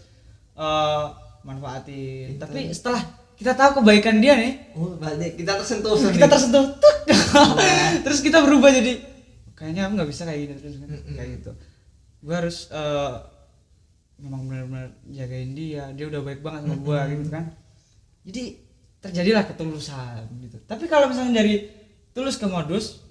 eh 0.53 1.05
manfaatin 1.41 2.35
Gitu. 2.35 2.39
tapi 2.39 2.59
setelah 2.69 3.01
kita 3.33 3.53
tahu 3.53 3.79
kebaikan 3.79 4.17
dia 4.17 4.35
nih 4.35 4.53
oh 4.73 4.93
balik 4.95 5.33
kita 5.33 5.55
tersentuh 5.55 5.93
kita 5.95 6.27
tersentuh 6.27 6.65
tuk. 6.75 6.97
terus 8.03 8.19
kita 8.19 8.41
berubah 8.41 8.69
jadi 8.71 8.97
kayaknya 9.57 9.89
aku 9.89 9.93
nggak 9.97 10.09
bisa 10.13 10.23
kayak 10.29 10.39
gini 10.45 10.53
terus 10.61 10.75
kan? 10.77 10.89
Kayak 11.17 11.29
gitu. 11.41 11.51
Gue 12.21 12.35
harus 12.37 12.69
eh, 12.69 13.13
memang 14.21 14.41
benar-benar 14.45 14.87
jagain 15.09 15.51
dia. 15.57 15.89
Dia 15.97 16.05
udah 16.13 16.21
baik 16.21 16.41
banget 16.45 16.61
sama 16.69 16.77
gue 16.77 16.97
Mm-mm. 17.01 17.13
gitu 17.17 17.29
kan? 17.33 17.45
Jadi 18.29 18.43
terjadilah 19.01 19.43
ketulusan 19.49 20.21
gitu. 20.45 20.57
Tapi 20.69 20.85
kalau 20.85 21.09
misalnya 21.09 21.41
dari 21.41 21.69
tulus 22.13 22.37
ke 22.37 22.45
modus 22.45 23.01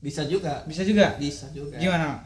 bisa 0.00 0.24
juga. 0.24 0.64
bisa 0.64 0.82
juga? 0.84 1.16
Bisa 1.20 1.52
juga. 1.52 1.76
Gimana? 1.76 2.24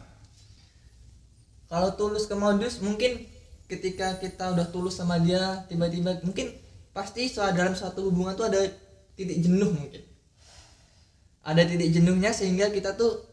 Kalau 1.70 1.94
tulus 1.94 2.26
ke 2.26 2.34
modus 2.34 2.82
mungkin 2.82 3.26
ketika 3.70 4.18
kita 4.18 4.50
udah 4.50 4.66
tulus 4.74 4.98
sama 4.98 5.22
dia 5.22 5.62
tiba-tiba 5.70 6.18
mungkin 6.26 6.50
pasti 6.90 7.30
soal 7.30 7.54
dalam 7.54 7.78
suatu 7.78 8.10
hubungan 8.10 8.34
tuh 8.34 8.50
ada 8.50 8.58
titik 9.14 9.38
jenuh 9.38 9.70
mungkin. 9.70 10.02
Ada 11.46 11.62
titik 11.70 11.94
jenuhnya 11.94 12.34
sehingga 12.34 12.74
kita 12.74 12.98
tuh 12.98 13.29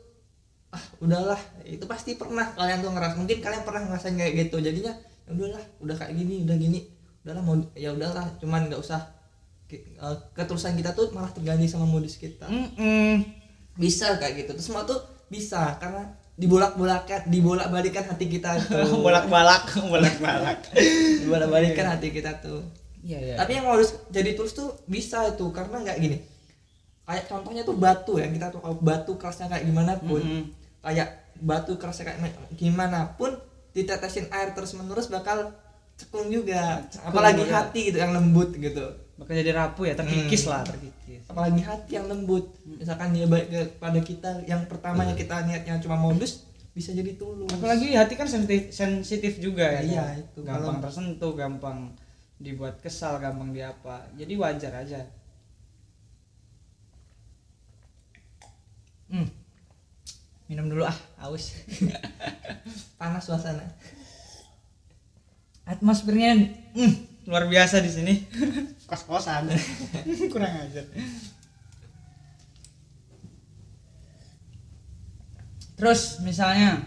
ah 0.78 0.84
udahlah 1.02 1.42
itu 1.66 1.82
pasti 1.90 2.14
pernah 2.14 2.54
kalian 2.54 2.86
tuh 2.86 2.94
ngeras 2.94 3.18
mungkin 3.18 3.42
kalian 3.42 3.66
pernah 3.66 3.82
ngerasain 3.90 4.14
kayak 4.14 4.34
gitu. 4.46 4.62
Jadinya 4.62 4.94
ya 5.26 5.34
udahlah 5.34 5.64
udah 5.82 5.96
kayak 5.98 6.14
gini 6.14 6.46
udah 6.46 6.58
gini. 6.62 6.80
Udahlah 7.26 7.42
mau 7.42 7.58
ya 7.74 7.90
udahlah 7.98 8.38
cuman 8.38 8.70
nggak 8.70 8.78
usah. 8.78 9.02
Eh, 9.68 10.18
ketulusan 10.32 10.80
kita 10.80 10.96
tuh 10.96 11.12
malah 11.12 11.34
terganti 11.34 11.68
sama 11.68 11.84
modus 11.84 12.16
kita. 12.16 12.48
Mm-mm. 12.48 13.26
bisa 13.78 14.16
kayak 14.22 14.46
gitu. 14.46 14.52
Terus 14.56 14.66
semua 14.70 14.88
tuh 14.88 14.98
bisa 15.28 15.76
karena 15.78 16.08
dibolak-bolakan 16.38 17.28
dibolak-balikan 17.28 18.06
hati 18.06 18.26
kita 18.30 18.62
tuh. 18.62 19.02
Bolak-balak 19.06 19.74
bolak-balak. 19.90 20.70
Dibolak-balikan 21.26 21.98
hati 21.98 22.14
kita 22.14 22.38
tuh. 22.40 22.62
Iya 23.02 23.20
iya. 23.22 23.36
Tapi 23.36 23.58
yang 23.58 23.68
harus 23.68 23.98
jadi 24.14 24.38
tulus 24.38 24.54
tuh 24.54 24.78
bisa 24.86 25.26
itu 25.28 25.46
karena 25.50 25.82
nggak 25.82 25.98
gini. 25.98 26.18
Kayak 27.08 27.26
contohnya 27.32 27.64
tuh 27.66 27.76
batu 27.80 28.20
ya 28.22 28.28
kita 28.30 28.54
tuh 28.54 28.62
kalau 28.62 28.78
batu 28.78 29.18
kerasnya 29.18 29.50
kayak 29.50 29.66
gimana 29.66 29.98
pun. 29.98 30.22
Mm-mm. 30.22 30.44
Kayak 30.80 31.10
batu 31.38 31.76
kerasnya 31.76 32.06
kayak 32.08 32.20
ma- 32.20 32.38
gimana 32.52 33.14
pun 33.14 33.34
ditetesin 33.72 34.28
air 34.30 34.52
terus 34.52 34.74
menerus 34.74 35.08
bakal 35.08 35.54
cekung 35.94 36.28
juga 36.28 36.82
Cekung 36.88 37.10
apalagi 37.12 37.42
juga. 37.42 37.54
hati 37.56 37.80
gitu 37.86 37.98
yang 37.98 38.12
lembut 38.12 38.50
gitu 38.52 38.86
bakal 39.16 39.34
jadi 39.34 39.52
rapuh 39.52 39.84
ya 39.84 39.94
terkikis 39.94 40.44
Hmm. 40.44 40.52
lah 40.52 40.62
terkikis 40.64 41.22
apalagi 41.28 41.62
hati 41.62 41.92
yang 41.92 42.06
lembut 42.06 42.46
misalkan 42.64 43.12
dia 43.12 43.26
baik 43.26 43.46
kepada 43.50 44.00
kita 44.00 44.30
yang 44.44 44.66
pertamanya 44.66 45.14
kita 45.14 45.42
niatnya 45.44 45.78
cuma 45.78 45.96
modus 45.96 46.46
bisa 46.72 46.90
jadi 46.92 47.14
tulus 47.14 47.50
apalagi 47.50 47.90
hati 47.92 48.14
kan 48.14 48.26
sensitif, 48.26 48.70
sensitif 48.70 49.38
juga 49.38 49.66
ya 49.68 49.82
Iya, 49.82 50.04
kan? 50.04 50.14
itu. 50.20 50.40
gampang 50.40 50.62
Kalau- 50.72 50.84
tersentuh 50.84 51.34
gampang 51.34 51.78
dibuat 52.38 52.78
kesal 52.78 53.18
gampang 53.18 53.50
diapa 53.50 54.06
jadi 54.14 54.34
wajar 54.36 54.74
aja 54.76 55.02
hmm. 59.10 59.28
Minum 60.48 60.72
dulu 60.72 60.88
ah 60.88 60.98
aus 61.20 61.52
panas 63.00 63.24
suasana. 63.28 63.64
Atmosfernya 65.68 66.32
hmm, 66.76 67.28
luar 67.28 67.52
biasa 67.52 67.84
di 67.84 67.92
sini. 67.92 68.14
Kos 68.90 69.04
kosan 69.04 69.52
kurang 70.32 70.64
ajar. 70.64 70.88
Terus 75.78 76.24
misalnya 76.24 76.82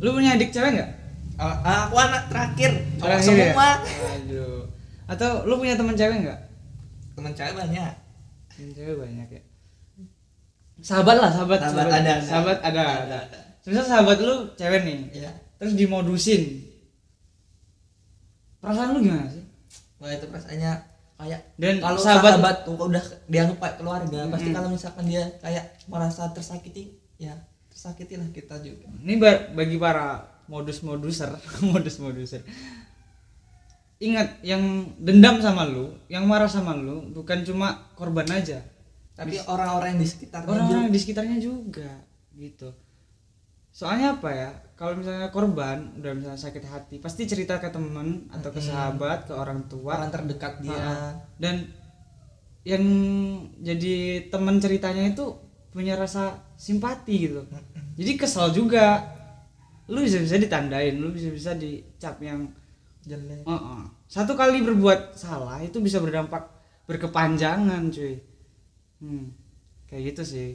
lu 0.00 0.14
punya 0.16 0.38
adik 0.38 0.54
cewek 0.54 0.78
nggak? 0.78 0.90
Ah, 1.36 1.90
aku 1.90 1.96
anak 1.98 2.30
terakhir. 2.30 2.72
Cowok 3.02 3.18
ya? 3.18 3.24
semua. 3.26 3.70
Aduh. 4.16 4.64
Atau 5.10 5.44
lu 5.44 5.58
punya 5.58 5.74
teman 5.74 5.98
cewek 5.98 6.22
nggak? 6.22 6.40
teman 7.18 7.36
cewek 7.36 7.52
banyak. 7.52 7.94
Teman 8.54 8.70
cewek 8.72 8.96
banyak 8.96 9.28
ya. 9.28 9.42
Sahabat 10.80 11.16
lah, 11.16 11.30
sahabat. 11.30 11.58
Sahabat 11.60 11.86
ada, 11.86 11.98
ada. 12.00 12.14
Sahabat 12.20 12.58
ada, 12.60 12.84
ada. 13.04 13.18
Misal 13.60 13.84
sahabat 13.84 14.16
lu 14.18 14.34
cewek 14.54 14.82
nih, 14.82 14.98
ya 15.14 15.30
terus 15.56 15.74
dimodusin. 15.74 16.64
Perasaan 18.58 18.92
lu 18.92 19.00
gimana 19.02 19.26
sih? 19.26 19.44
wah 19.96 20.08
itu 20.08 20.24
perasaannya 20.26 20.72
kayak 21.14 21.40
Dan 21.54 21.76
kalau 21.76 22.00
sahabat- 22.00 22.40
sahabat, 22.40 22.56
tuh 22.64 22.72
udah 22.72 23.04
dianggap 23.26 23.76
keluarga 23.76 24.24
pasti 24.26 24.48
Mm-mm. 24.48 24.56
kalau 24.56 24.68
misalkan 24.72 25.04
dia 25.04 25.28
kayak 25.38 25.76
merasa 25.84 26.24
tersakiti 26.30 26.96
ya 27.16 27.36
tersakiti 27.68 28.16
lah 28.16 28.24
kita 28.32 28.56
juga 28.58 28.88
Ini 28.96 29.14
ba- 29.16 29.52
bagi 29.52 29.76
para 29.76 30.24
modus-moduser, 30.48 31.36
modus-moduser. 31.70 32.40
Ingat 34.00 34.40
yang 34.40 34.64
dendam 34.96 35.36
sama 35.38 35.68
lu, 35.68 35.92
yang 36.08 36.24
marah 36.24 36.48
sama 36.48 36.72
lu 36.72 37.12
bukan 37.12 37.44
cuma 37.44 37.92
korban 37.92 38.24
aja, 38.26 38.64
tapi 39.20 39.36
orang-orang 39.44 39.88
yang 39.92 40.00
di 40.00 40.08
sekitarnya 40.08 40.48
orang-orang 40.48 40.82
di 40.88 41.00
sekitarnya 41.00 41.38
juga 41.44 41.92
gitu. 42.40 42.72
Soalnya 43.68 44.16
apa 44.16 44.30
ya 44.32 44.50
kalau 44.80 44.96
misalnya 44.96 45.28
korban 45.28 45.92
udah 46.00 46.12
misalnya 46.16 46.40
sakit 46.40 46.64
hati 46.64 46.96
pasti 47.04 47.28
cerita 47.28 47.60
ke 47.60 47.68
temen 47.68 48.32
atau 48.32 48.48
ke 48.48 48.64
sahabat 48.64 49.28
ke 49.28 49.36
orang 49.36 49.68
tua. 49.68 50.00
Orang 50.00 50.08
terdekat 50.08 50.64
dia. 50.64 50.72
Ah, 50.72 51.12
dan 51.36 51.68
yang 52.64 52.80
jadi 53.60 54.24
temen 54.32 54.56
ceritanya 54.56 55.12
itu 55.12 55.36
punya 55.68 56.00
rasa 56.00 56.40
simpati 56.56 57.28
gitu. 57.28 57.44
Jadi 58.00 58.16
kesel 58.16 58.56
juga. 58.56 59.04
Lu 59.84 60.00
bisa 60.00 60.16
bisa 60.22 60.40
ditandain 60.40 60.96
lu 60.96 61.12
bisa 61.12 61.28
bisa 61.28 61.52
dicap 61.52 62.16
yang 62.24 62.48
jelek. 63.04 63.44
Heeh. 63.44 63.80
satu 64.10 64.32
kali 64.36 64.60
berbuat 64.60 65.16
salah 65.16 65.60
itu 65.62 65.80
bisa 65.80 66.02
berdampak 66.02 66.46
berkepanjangan 66.84 67.88
cuy 67.88 68.29
hmm. 69.00 69.26
kayak 69.88 70.14
gitu 70.14 70.22
sih. 70.24 70.48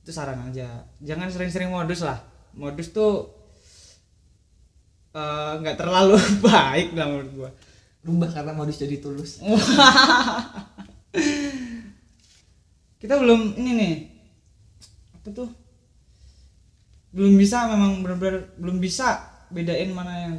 Itu 0.00 0.10
saran 0.10 0.40
aja. 0.48 0.88
Jangan 1.04 1.28
sering-sering 1.30 1.70
modus 1.70 2.02
lah. 2.02 2.18
Modus 2.56 2.90
tuh 2.90 3.30
eh, 5.14 5.52
nggak 5.60 5.78
terlalu 5.78 6.16
baik 6.46 6.96
lah 6.96 7.06
menurut 7.06 7.30
gua. 7.36 7.50
Rubah 8.00 8.32
karena 8.32 8.52
modus 8.56 8.80
jadi 8.80 8.96
tulus. 8.98 9.38
Kita 13.00 13.14
belum 13.16 13.56
ini 13.60 13.70
nih. 13.76 13.94
Apa 15.20 15.28
tuh? 15.32 15.48
Belum 17.12 17.36
bisa 17.36 17.68
memang 17.68 18.00
benar-benar 18.00 18.56
belum 18.56 18.80
bisa 18.80 19.20
bedain 19.52 19.92
mana 19.92 20.14
yang 20.28 20.34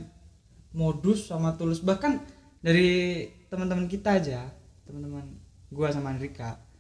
modus 0.74 1.30
sama 1.30 1.54
tulus. 1.54 1.86
Bahkan 1.86 2.18
dari 2.62 3.26
teman-teman 3.52 3.90
kita 3.92 4.16
aja 4.16 4.48
teman-teman 4.88 5.28
gua 5.74 5.92
sama 5.92 6.16
Rika 6.16 6.71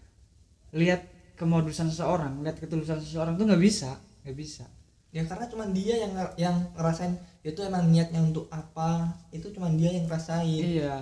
lihat 0.71 1.07
kemodusan 1.35 1.91
seseorang 1.91 2.43
lihat 2.43 2.57
ketulusan 2.59 2.99
seseorang 3.01 3.35
tuh 3.39 3.47
nggak 3.47 3.61
bisa 3.61 3.97
nggak 4.23 4.37
bisa 4.37 4.65
ya 5.11 5.27
karena 5.27 5.45
cuma 5.51 5.67
dia 5.67 6.07
yang 6.07 6.13
yang 6.39 6.55
ngerasain 6.77 7.19
itu 7.43 7.59
emang 7.65 7.89
niatnya 7.91 8.21
untuk 8.23 8.47
apa 8.47 9.11
itu 9.35 9.51
cuma 9.51 9.67
dia 9.73 9.91
yang 9.91 10.07
ngerasain 10.07 10.63
Iya. 10.63 10.95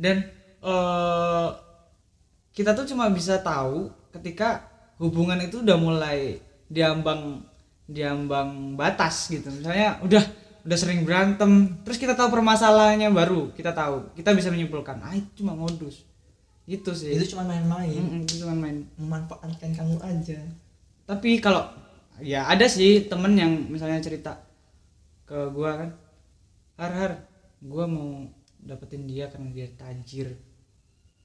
Dan 0.00 0.26
eh 0.62 1.48
kita 2.52 2.74
tuh 2.74 2.84
cuma 2.90 3.08
bisa 3.08 3.40
tahu 3.40 3.88
ketika 4.12 4.66
hubungan 5.00 5.40
itu 5.40 5.64
udah 5.64 5.78
mulai 5.78 6.42
diambang 6.68 7.42
diambang 7.86 8.74
batas 8.74 9.30
gitu. 9.30 9.48
Misalnya 9.52 10.00
udah 10.04 10.22
udah 10.62 10.78
sering 10.78 11.02
berantem, 11.02 11.82
terus 11.82 11.98
kita 11.98 12.14
tahu 12.14 12.30
permasalahannya 12.38 13.10
baru, 13.10 13.50
kita 13.50 13.74
tahu, 13.74 14.14
kita 14.14 14.30
bisa 14.30 14.46
menyimpulkan, 14.46 14.94
ah 15.02 15.10
itu 15.10 15.42
cuma 15.42 15.58
modus. 15.58 16.06
Gitu 16.62 16.90
sih. 16.94 17.18
itu 17.18 17.34
cuma 17.34 17.42
main-main. 17.42 17.90
Mm-mm, 17.90 18.22
itu 18.22 18.46
cuma 18.46 18.54
main. 18.54 18.86
memanfaatkan 18.94 19.74
kamu 19.74 19.98
aja. 19.98 20.38
Tapi 21.10 21.42
kalau 21.42 21.66
ya 22.22 22.46
ada 22.46 22.70
sih 22.70 23.10
temen 23.10 23.34
yang 23.34 23.50
misalnya 23.66 23.98
cerita 23.98 24.38
ke 25.26 25.50
gua 25.50 25.74
kan, 25.82 25.90
har 26.78 26.92
har, 26.94 27.12
gua 27.58 27.90
mau 27.90 28.30
dapetin 28.62 29.10
dia 29.10 29.26
karena 29.26 29.50
dia 29.50 29.66
tajir. 29.74 30.38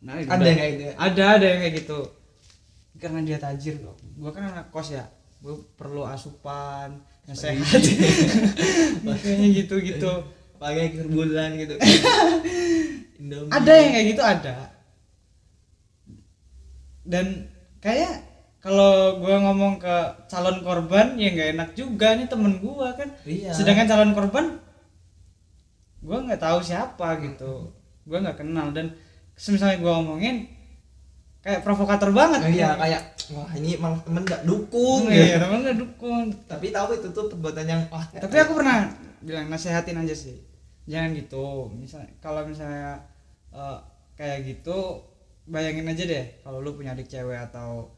Nah, 0.01 0.17
ada 0.17 0.45
yang 0.45 0.57
kayak 0.57 0.73
gitu 0.73 0.83
ya? 0.89 0.93
ada 0.97 1.23
ada 1.37 1.45
yang 1.45 1.59
kayak 1.61 1.75
gitu. 1.85 1.99
Karena 2.97 3.19
dia 3.21 3.37
tajir 3.37 3.77
loh 3.85 3.93
gua 4.17 4.33
kan 4.33 4.49
anak 4.49 4.73
kos 4.73 4.89
ya 4.97 5.05
gua 5.37 5.53
perlu 5.77 6.01
asupan 6.01 6.97
yang 7.29 7.37
sehat. 7.37 7.61
Makanya 9.05 9.47
gitu 9.53 9.77
gitu 9.85 10.11
pakai 10.57 10.89
akhir 10.89 11.05
bulan 11.13 11.53
gitu. 11.61 11.77
Ada 13.53 13.71
yang 13.77 13.91
kayak 13.93 14.07
gitu 14.17 14.23
ada 14.25 14.76
dan 17.07 17.47
kayak 17.79 18.27
kalau 18.59 19.23
gua 19.23 19.39
ngomong 19.47 19.79
ke 19.79 19.97
calon 20.27 20.59
korban 20.59 21.15
ya 21.15 21.31
nggak 21.31 21.49
enak 21.55 21.69
juga. 21.73 22.13
Nih 22.19 22.27
temen 22.27 22.59
gua 22.59 22.91
kan. 22.93 23.09
Iya. 23.23 23.55
Sedangkan 23.55 23.87
calon 23.87 24.11
korban 24.11 24.67
gue 26.07 26.17
nggak 26.17 26.41
tahu 26.41 26.59
siapa 26.61 27.19
gitu. 27.25 27.73
Gue 28.05 28.17
nggak 28.21 28.39
kenal. 28.39 28.71
Dan 28.71 28.93
misalnya 29.35 29.77
gue 29.81 29.91
ngomongin 29.91 30.35
kayak 31.43 31.63
provokator 31.65 32.15
banget. 32.15 32.41
Nah, 32.43 32.51
iya 32.51 32.69
kayak 32.79 33.01
wah 33.35 33.51
ini 33.55 33.75
malah 33.75 33.99
temen 34.03 34.23
gak 34.23 34.43
dukung. 34.47 35.11
Iya 35.11 35.37
gitu. 35.37 35.43
temen 35.43 35.59
nggak 35.65 35.77
dukung. 35.77 36.23
Tapi 36.47 36.65
tahu 36.71 36.89
itu 36.95 37.07
tuh 37.11 37.25
perbuatan 37.33 37.65
yang 37.67 37.81
wah 37.91 38.03
tapi 38.07 38.35
aku 38.39 38.55
pernah 38.55 38.87
bilang 39.23 39.51
nasehatin 39.51 39.99
aja 39.99 40.15
sih. 40.15 40.37
Jangan 40.87 41.11
gitu. 41.17 41.71
Misalnya 41.75 42.11
kalau 42.23 42.47
misalnya 42.47 43.03
eh, 43.51 43.79
kayak 44.15 44.47
gitu 44.47 45.03
bayangin 45.47 45.87
aja 45.87 46.03
deh 46.03 46.25
kalau 46.41 46.59
lu 46.59 46.71
punya 46.73 46.91
adik 46.91 47.07
cewek 47.07 47.39
atau 47.41 47.89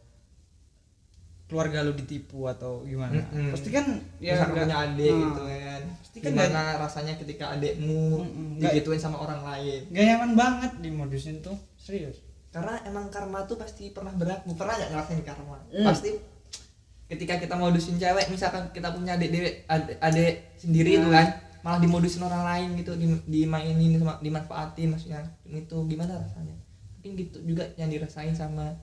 keluarga 1.45 1.81
lu 1.81 1.93
ditipu 1.93 2.45
atau 2.45 2.85
gimana. 2.85 3.25
Mm-mm. 3.25 3.49
pasti 3.49 3.69
kan 3.69 3.85
ya 4.19 4.37
nggak- 4.37 4.53
punya 4.55 4.77
adik 4.79 5.09
Nah, 5.09 5.21
gitu 5.25 5.43
kan. 5.43 5.81
Pasti 5.99 6.17
kan 6.19 6.29
gimana 6.31 6.61
rasanya 6.77 7.13
ketika 7.17 7.45
adikmu 7.49 8.21
Mm-mm, 8.21 8.47
nggak- 8.55 8.73
digituin 8.77 9.01
sama 9.01 9.17
orang 9.17 9.41
lain? 9.43 9.81
nggak 9.89 10.05
nyaman 10.05 10.31
banget 10.35 10.71
di 10.77 10.89
modusin 10.91 11.41
tuh 11.41 11.57
serius. 11.75 12.21
Karena 12.49 12.77
emang 12.83 13.09
karma 13.09 13.43
tuh 13.43 13.57
pasti 13.57 13.89
pernah 13.89 14.09
berlaku 14.11 14.53
pernah 14.53 14.77
nggak 14.77 14.89
ngerasain 14.91 15.21
karma? 15.23 15.57
Hmm. 15.67 15.85
pasti 15.85 16.09
ketika 17.07 17.35
kita 17.35 17.55
modusin 17.55 17.97
cewek 17.97 18.29
misalkan 18.29 18.69
kita 18.69 18.93
punya 18.93 19.17
adik 19.17 19.33
adik, 19.65 19.97
adik 19.97 20.33
sendiri 20.55 21.01
itu 21.01 21.07
Nah. 21.07 21.17
kan 21.17 21.27
malah 21.59 21.79
dimodusin 21.79 22.21
orang 22.21 22.45
lain 22.45 22.69
gitu 22.77 22.93
di- 22.93 23.25
dimainin 23.27 23.97
sama 23.97 24.21
dimanfaatin 24.21 24.87
maksudnya. 24.87 25.25
Itu 25.43 25.81
gimana 25.83 26.13
rasanya 26.15 26.53
mungkin 26.99 27.15
gitu 27.15 27.39
juga 27.47 27.63
yang 27.79 27.87
dirasain 27.87 28.35
sama 28.35 28.75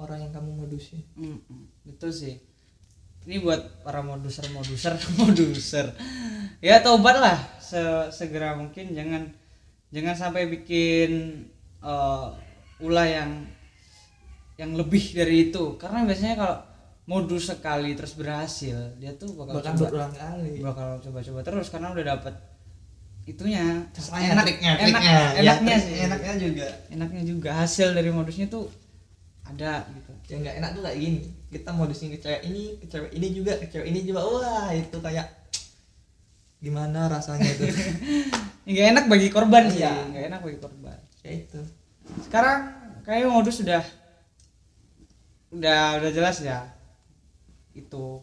orang 0.00 0.24
yang 0.24 0.32
kamu 0.32 0.64
modusin 0.64 1.04
Mm-mm, 1.12 1.68
betul 1.84 2.08
sih. 2.08 2.40
Ini 3.28 3.44
buat 3.44 3.84
para 3.84 4.00
moduser 4.00 4.48
moduser. 4.48 4.96
Moduser 5.20 5.92
ya 6.64 6.80
tobat 6.80 7.20
lah 7.20 7.36
se- 7.60 8.08
segera 8.08 8.56
mungkin. 8.56 8.96
Jangan 8.96 9.28
jangan 9.92 10.16
sampai 10.16 10.48
bikin 10.48 11.44
eh, 11.84 12.26
ulah 12.80 13.04
yang 13.04 13.44
yang 14.56 14.72
lebih 14.72 15.12
dari 15.12 15.52
itu. 15.52 15.76
Karena 15.76 16.08
biasanya 16.08 16.36
kalau 16.40 16.56
modus 17.04 17.52
sekali 17.52 17.92
terus 17.92 18.16
berhasil 18.16 18.96
dia 18.96 19.12
tuh 19.16 19.36
bakal 19.36 19.60
bahkan 19.60 19.74
coba. 19.76 19.84
berulang 19.92 20.14
kali. 20.16 20.54
Bakal 20.64 20.88
coba-coba 21.04 21.38
terus 21.44 21.66
karena 21.68 21.88
udah 21.92 22.04
dapet 22.16 22.34
itunya. 23.28 23.64
Enak. 24.32 24.44
triknya, 24.48 24.72
enak. 24.72 24.80
triknya. 24.80 25.12
Ya, 25.12 25.40
enaknya 25.44 25.76
trik- 25.76 25.84
sih. 25.84 25.96
enaknya 26.00 26.34
juga. 26.38 26.68
Enaknya 26.88 27.22
juga. 27.22 27.50
Hasil 27.54 27.88
dari 27.92 28.08
modusnya 28.08 28.46
tuh 28.48 28.64
ada 29.44 29.84
gitu. 29.86 30.12
Yang 30.28 30.38
nggak 30.42 30.56
enak 30.58 30.70
tuh 30.72 30.82
kayak 30.82 30.98
gini. 30.98 31.20
Kita 31.48 31.70
modusin 31.72 32.08
ke 32.10 32.18
cewek 32.18 32.42
ini 32.42 32.62
ke 32.76 32.86
cewek 32.86 33.10
ini 33.12 33.26
juga 33.30 33.52
ke 33.56 33.66
cewek 33.66 33.86
ini 33.86 34.00
juga. 34.02 34.20
Wah 34.22 34.68
itu 34.72 34.96
kayak 34.98 35.26
gimana 36.58 37.06
rasanya 37.06 37.48
tuh? 37.54 37.68
Nggak 38.68 38.86
enak 38.92 39.04
bagi 39.06 39.28
korban 39.28 39.64
sih. 39.68 39.80
Iya. 39.80 39.94
nggak 40.12 40.24
enak 40.28 40.40
bagi 40.42 40.58
korban. 40.58 40.98
Ya 41.22 41.30
itu. 41.32 41.60
Sekarang 42.20 42.58
kayak 43.00 43.24
modus 43.26 43.56
sudah 43.56 43.80
udah 45.48 46.00
udah 46.00 46.10
jelas 46.12 46.36
ya. 46.40 46.68
Itu 47.72 48.20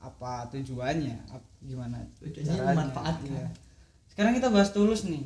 apa 0.00 0.48
tujuannya? 0.48 1.16
Ap- 1.28 1.50
gimana 1.60 2.00
Tujuannya 2.18 2.64
memanfaatkan. 2.64 3.52
Sekarang 4.12 4.36
kita 4.36 4.52
bahas 4.52 4.76
tulus 4.76 5.08
nih. 5.08 5.24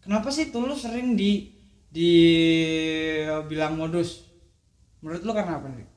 Kenapa 0.00 0.32
sih 0.32 0.48
tulus 0.48 0.88
sering 0.88 1.12
di 1.12 1.52
di 1.92 2.10
bilang 3.44 3.76
modus? 3.76 4.24
Menurut 5.04 5.20
lu 5.28 5.32
karena 5.36 5.60
apa 5.60 5.68
nih? 5.68 5.88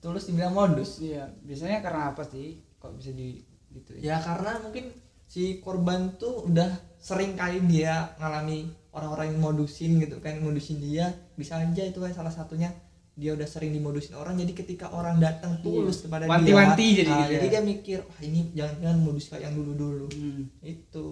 Tulus 0.00 0.24
dibilang 0.32 0.56
modus? 0.56 1.04
Iya 1.04 1.28
biasanya 1.44 1.84
karena 1.84 2.16
apa 2.16 2.24
sih? 2.24 2.56
Kok 2.80 2.96
bisa 2.96 3.12
di 3.12 3.44
gitu 3.74 4.00
ya 4.00 4.16
karena 4.22 4.62
mungkin 4.62 4.94
si 5.26 5.58
korban 5.60 6.14
tuh 6.16 6.46
udah 6.46 6.70
sering 7.02 7.34
kali 7.34 7.58
dia 7.68 8.14
ngalami 8.22 8.70
orang-orang 8.94 9.34
yang 9.34 9.40
modusin 9.42 9.98
gitu 9.98 10.22
kan 10.22 10.38
modusin 10.38 10.78
dia 10.78 11.10
bisa 11.34 11.58
aja 11.58 11.82
itu 11.82 11.98
kan 11.98 12.14
salah 12.14 12.30
satunya 12.30 12.70
dia 13.14 13.30
udah 13.30 13.46
sering 13.46 13.70
dimodusin 13.70 14.14
orang 14.14 14.34
jadi 14.34 14.52
ketika 14.52 14.90
orang 14.90 15.18
datang 15.18 15.62
tulus 15.62 16.02
kepada 16.02 16.26
Iya. 16.26 16.32
Wanti-wanti 16.34 16.84
dia 16.84 16.98
jadi 16.98 17.10
ah, 17.10 17.18
gitu 17.20 17.32
jadi 17.32 17.46
ya. 17.46 17.52
dia 17.52 17.62
mikir 17.62 17.98
wah 18.02 18.18
ini 18.20 18.40
jangan-jangan 18.52 18.98
modus 18.98 19.24
kayak 19.28 19.42
yang 19.44 19.54
dulu-dulu 19.54 20.06
Hmm. 20.10 20.42
itu 20.60 21.06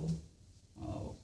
Oh. 0.77 1.15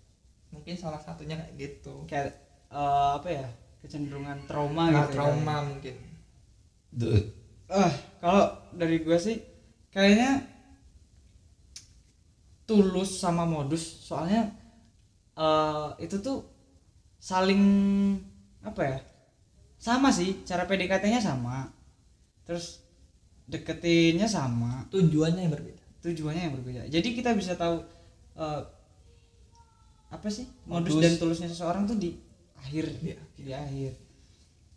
mungkin 0.48 0.74
salah 0.74 0.98
satunya 0.98 1.34
kayak 1.34 1.54
gitu 1.56 2.06
kayak 2.06 2.30
eh, 2.70 3.10
apa 3.18 3.28
ya 3.28 3.46
kecenderungan 3.78 4.38
trauma 4.46 4.86
Nah, 4.86 5.02
gitu 5.02 5.10
ya. 5.10 5.14
trauma 5.14 5.56
mungkin 5.64 5.94
Ah, 7.68 7.92
kalau 8.18 8.44
dari 8.72 9.02
gua 9.02 9.18
sih 9.18 9.36
kayaknya 9.90 10.40
tulus 12.64 13.16
sama 13.16 13.44
modus 13.44 13.82
soalnya 14.04 14.52
eh 15.34 15.88
itu 15.98 16.16
tuh 16.18 16.44
saling 17.18 17.62
apa 18.60 18.82
ya 18.84 18.98
sama 19.78 20.10
sih 20.10 20.42
cara 20.42 20.66
PDKT-nya 20.66 21.22
sama. 21.22 21.70
Terus 22.44 22.82
deketinnya 23.46 24.26
sama. 24.26 24.84
Tujuannya 24.90 25.46
yang 25.46 25.54
berbeda? 25.54 25.82
Tujuannya 26.02 26.42
yang 26.50 26.54
berbeda. 26.58 26.82
Jadi 26.86 27.08
kita 27.14 27.32
bisa 27.32 27.54
tahu 27.54 27.80
eh, 28.36 28.62
apa 30.08 30.28
sih 30.28 30.48
modus, 30.64 30.96
Modus. 30.96 31.02
dan 31.04 31.12
tulusnya 31.16 31.48
seseorang 31.48 31.84
tuh 31.84 31.96
di 31.96 32.16
akhir. 32.56 32.88
Di 33.00 33.12
di 33.38 33.52
akhir. 33.52 33.92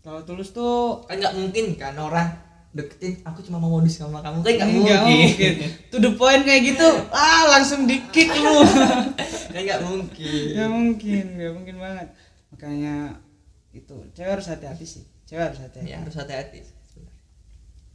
Kalau 0.01 0.25
tulus 0.25 0.49
tuh 0.51 1.05
kan 1.05 1.17
nggak 1.17 1.35
mungkin 1.37 1.65
kan 1.77 1.93
orang 1.95 2.25
deketin 2.71 3.19
aku 3.21 3.43
cuma 3.43 3.59
mau 3.59 3.69
modus 3.69 3.99
sama 3.99 4.19
kamu. 4.19 4.41
Kan 4.41 4.53
nggak 4.55 4.69
Nggak 4.71 5.01
mungkin. 5.05 5.53
to 5.91 5.97
the 5.99 6.11
point 6.15 6.41
kayak 6.41 6.73
gitu 6.73 6.87
ah 7.11 7.47
langsung 7.51 7.85
di 7.85 7.99
kick 8.09 8.31
lu 8.33 8.61
kan 9.53 9.61
nggak 9.61 9.81
mungkin. 9.83 10.45
Nggak 10.57 10.69
mungkin 10.69 11.25
nggak 11.37 11.53
mungkin 11.53 11.75
banget. 11.79 12.07
Makanya 12.51 12.95
itu 13.71 13.95
cewek 14.15 14.31
harus 14.39 14.47
hati-hati 14.51 14.85
sih. 14.85 15.03
Cewek 15.27 15.51
harus 15.51 15.59
hati-hati. 15.63 15.89
Ya 15.89 15.97
harus 16.03 16.15
hati-hati 16.15 16.61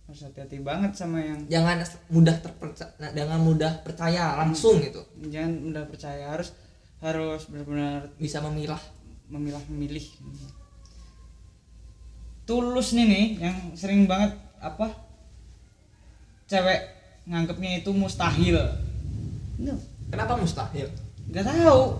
harus 0.06 0.22
hati-hati 0.22 0.62
banget 0.62 0.94
sama 0.94 1.18
yang 1.18 1.42
jangan 1.50 1.82
mudah 2.14 2.38
terpercaya 2.38 3.10
jangan 3.10 3.40
mudah 3.42 3.72
percaya 3.82 4.38
langsung 4.38 4.78
gitu. 4.78 5.02
Jangan 5.26 5.52
mudah 5.66 5.84
percaya 5.90 6.30
harus 6.30 6.54
harus 7.02 7.50
benar-benar 7.50 8.06
bisa 8.14 8.38
memilah. 8.38 8.78
Memilah 9.26 9.62
memilih. 9.66 10.06
Tulus 12.46 12.94
nih 12.94 13.06
nih 13.10 13.26
yang 13.42 13.56
sering 13.74 14.06
banget 14.06 14.38
apa 14.62 14.94
cewek 16.46 16.86
nganggapnya 17.26 17.82
itu 17.82 17.90
mustahil. 17.90 18.62
Itu 19.58 19.74
kenapa 20.06 20.38
mustahil? 20.38 20.86
Nggak 21.34 21.50
tahu. 21.50 21.98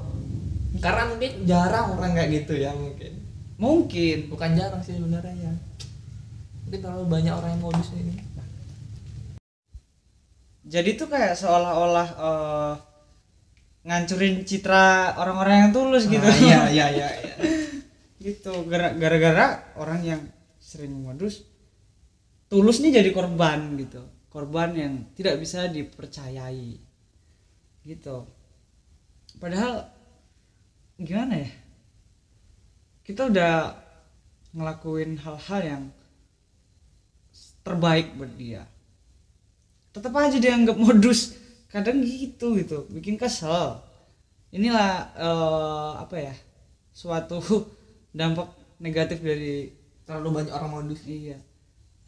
Karena 0.79 1.11
mungkin 1.11 1.33
jarang 1.43 1.99
orang 1.99 2.15
kayak 2.15 2.31
gitu 2.31 2.55
ya 2.55 2.71
mungkin 2.71 3.16
mungkin. 3.57 4.29
Bukan 4.33 4.51
jarang 4.57 4.81
sih 4.85 4.97
sebenarnya 4.97 5.35
ya. 5.37 5.53
Mungkin 6.67 6.81
terlalu 6.83 7.07
banyak 7.09 7.35
orang 7.35 7.51
yang 7.57 7.63
modus 7.65 7.89
ini. 7.97 8.15
Jadi 10.67 10.99
tuh 10.99 11.07
kayak 11.07 11.39
seolah-olah 11.39 12.09
eh, 12.19 12.73
ngancurin 13.87 14.43
citra 14.43 15.15
orang-orang 15.15 15.57
yang 15.69 15.71
tulus 15.71 16.11
gitu. 16.11 16.27
Ah, 16.27 16.37
iya 16.43 16.61
iya 16.75 16.87
iya 16.91 17.09
iya. 17.23 17.35
gitu. 18.19 18.67
Gara- 18.67 18.95
gara-gara 18.99 19.63
orang 19.79 20.01
yang 20.03 20.21
sering 20.59 20.91
modus 20.91 21.47
tulus 22.51 22.83
nih 22.83 22.99
jadi 22.99 23.11
korban 23.15 23.79
gitu. 23.79 24.03
Korban 24.27 24.75
yang 24.75 24.93
tidak 25.15 25.39
bisa 25.39 25.71
dipercayai. 25.71 26.83
Gitu. 27.87 28.17
Padahal 29.39 29.87
gimana 30.99 31.47
ya 31.47 31.51
kita 33.07 33.31
udah 33.31 33.71
ngelakuin 34.51 35.15
hal-hal 35.23 35.61
yang 35.63 35.83
terbaik 37.63 38.19
buat 38.19 38.35
dia. 38.35 38.67
Tetap 39.95 40.11
aja 40.11 40.37
dia 40.43 40.59
anggap 40.59 40.75
modus 40.75 41.39
kadang 41.71 42.03
gitu 42.03 42.59
gitu 42.59 42.91
bikin 42.91 43.15
kesel. 43.15 43.79
Inilah 44.51 45.15
eh, 45.15 45.91
apa 46.03 46.17
ya 46.19 46.35
suatu 46.91 47.39
dampak 48.19 48.51
negatif 48.83 49.23
dari 49.23 49.71
terlalu 50.03 50.43
banyak 50.43 50.53
orang 50.53 50.73
modus. 50.83 51.07
Iya. 51.07 51.39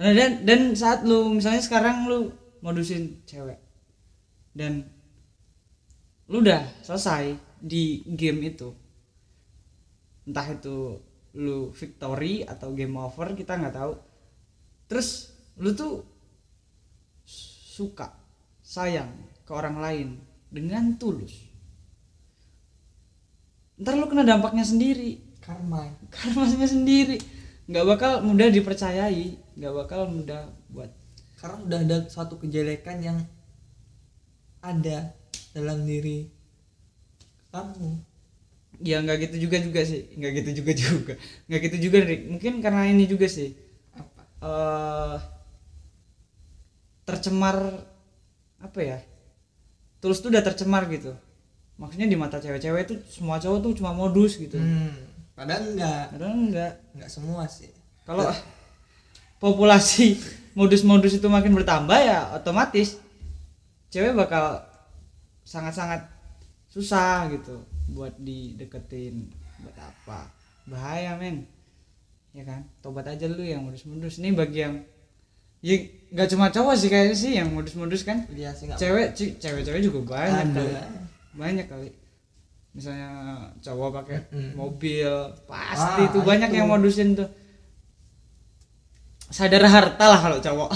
Nah, 0.03 0.11
dan 0.15 0.43
dan 0.43 0.75
saat 0.75 1.07
lu 1.07 1.31
misalnya 1.31 1.63
sekarang 1.63 2.11
lu 2.11 2.35
modusin 2.59 3.23
cewek 3.23 3.59
dan 4.51 4.83
lu 6.27 6.43
udah 6.43 6.67
selesai 6.83 7.39
di 7.63 8.03
game 8.19 8.51
itu 8.51 8.75
entah 10.29 10.45
itu 10.53 11.01
lu 11.33 11.73
victory 11.73 12.45
atau 12.45 12.77
game 12.77 13.01
over 13.01 13.33
kita 13.33 13.57
nggak 13.57 13.77
tahu. 13.77 13.97
Terus 14.93 15.33
lu 15.57 15.73
tuh 15.73 16.05
suka 17.79 18.13
sayang 18.61 19.09
ke 19.49 19.51
orang 19.57 19.81
lain 19.81 20.09
dengan 20.53 21.01
tulus. 21.01 21.49
Ntar 23.81 23.97
lu 23.97 24.05
kena 24.11 24.29
dampaknya 24.29 24.69
sendiri. 24.69 25.25
Karma. 25.41 25.89
Karmanya 26.13 26.69
sendiri. 26.69 27.17
Nggak 27.69 27.87
bakal 27.89 28.13
mudah 28.21 28.53
dipercayai 28.53 29.57
nggak 29.57 29.75
bakal 29.75 30.07
mudah 30.13 30.53
buat. 30.69 30.93
Karena 31.39 31.57
udah 31.65 31.79
ada 31.87 31.99
suatu 32.11 32.37
kejelekan 32.37 32.99
yang 33.01 33.19
ada 34.59 35.15
dalam 35.55 35.87
diri 35.87 36.27
kamu 37.55 38.18
ya 38.83 39.03
nggak 39.03 39.29
gitu 39.29 39.49
juga 39.49 39.57
juga 39.63 39.81
sih. 39.83 40.11
Nggak 40.15 40.33
gitu 40.43 40.51
juga 40.63 40.73
juga. 40.75 41.13
Nggak 41.51 41.61
gitu 41.67 41.77
juga 41.89 41.99
Rick. 42.05 42.23
mungkin 42.31 42.53
karena 42.63 42.83
ini 42.91 43.05
juga 43.07 43.27
sih. 43.27 43.55
Apa 43.95 44.23
eh 44.45 45.17
tercemar 47.09 47.57
apa 48.59 48.81
ya 48.85 48.99
tulus 50.03 50.21
tuh 50.21 50.31
udah 50.31 50.45
tercemar 50.45 50.87
gitu. 50.93 51.17
Maksudnya 51.79 52.11
di 52.11 52.19
mata 52.19 52.43
cewek-cewek 52.43 52.83
tuh 52.91 52.99
semua 53.07 53.39
cowok 53.39 53.59
tuh 53.65 53.73
cuma 53.79 53.95
modus 53.95 54.35
gitu. 54.37 54.59
Hmm, 54.59 54.93
padahal 55.33 55.75
enggak 55.75 56.05
padahal 56.15 56.35
enggak 56.35 56.73
enggak 56.95 57.11
semua 57.11 57.47
sih. 57.47 57.71
Kalau 58.03 58.29
populasi 59.39 60.19
modus-modus 60.59 61.17
itu 61.17 61.27
makin 61.31 61.55
bertambah 61.55 61.99
ya 61.99 62.35
otomatis 62.35 62.99
cewek 63.95 64.13
bakal 64.13 64.59
sangat-sangat 65.47 66.05
susah 66.69 67.31
gitu 67.33 67.63
buat 67.89 68.15
dideketin. 68.17 69.29
Buat 69.59 69.77
apa? 69.77 70.31
Bahaya 70.65 71.17
men. 71.17 71.49
Ya 72.31 72.45
kan? 72.45 72.69
Tobat 72.79 73.05
aja 73.05 73.25
lu 73.25 73.41
yang 73.41 73.65
modus-modus. 73.65 74.21
Ini 74.21 74.33
bagi 74.33 74.61
yang 74.61 74.75
ya 75.59 75.75
nggak 76.15 76.29
cuma 76.31 76.47
cowok 76.49 76.75
sih 76.77 76.87
kayaknya 76.87 77.17
sih 77.17 77.33
yang 77.35 77.51
modus-modus 77.51 78.05
kan. 78.05 78.23
Dia 78.31 78.53
sih 78.53 78.71
cewek 78.71 79.17
cewek-cewek 79.17 79.81
juga 79.83 80.01
banyak 80.07 80.47
ada. 80.47 80.61
kali. 80.61 80.73
Banyak 81.35 81.67
kali. 81.67 81.91
Misalnya 82.71 83.11
cowok 83.59 83.89
pakai 83.97 84.19
Mm-mm. 84.31 84.53
mobil 84.55 85.11
pasti 85.45 86.03
Ah, 86.05 86.13
tuh 86.13 86.23
banyak 86.23 86.47
itu. 86.47 86.57
yang 86.57 86.69
modusin 86.69 87.19
tuh. 87.19 87.27
Sadar 89.29 89.61
harta 89.63 90.05
lah 90.07 90.21
kalau 90.23 90.39
cowok. 90.39 90.71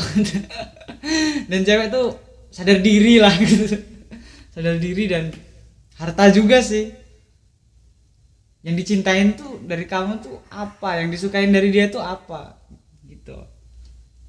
Dan 1.50 1.60
cewek 1.62 1.88
tuh 1.88 2.16
sadar 2.50 2.80
diri 2.80 3.16
lah 3.16 3.32
gitu. 3.38 3.64
Sadar 4.52 4.76
diri 4.76 5.08
dan 5.08 5.32
harta 5.96 6.28
juga 6.28 6.60
sih 6.60 6.92
yang 8.62 8.78
dicintain 8.78 9.34
tuh 9.34 9.58
dari 9.66 9.90
kamu 9.90 10.22
tuh 10.22 10.38
apa? 10.46 11.02
Yang 11.02 11.18
disukain 11.18 11.50
dari 11.50 11.74
dia 11.74 11.90
tuh 11.90 11.98
apa? 11.98 12.62
Gitu. 13.02 13.34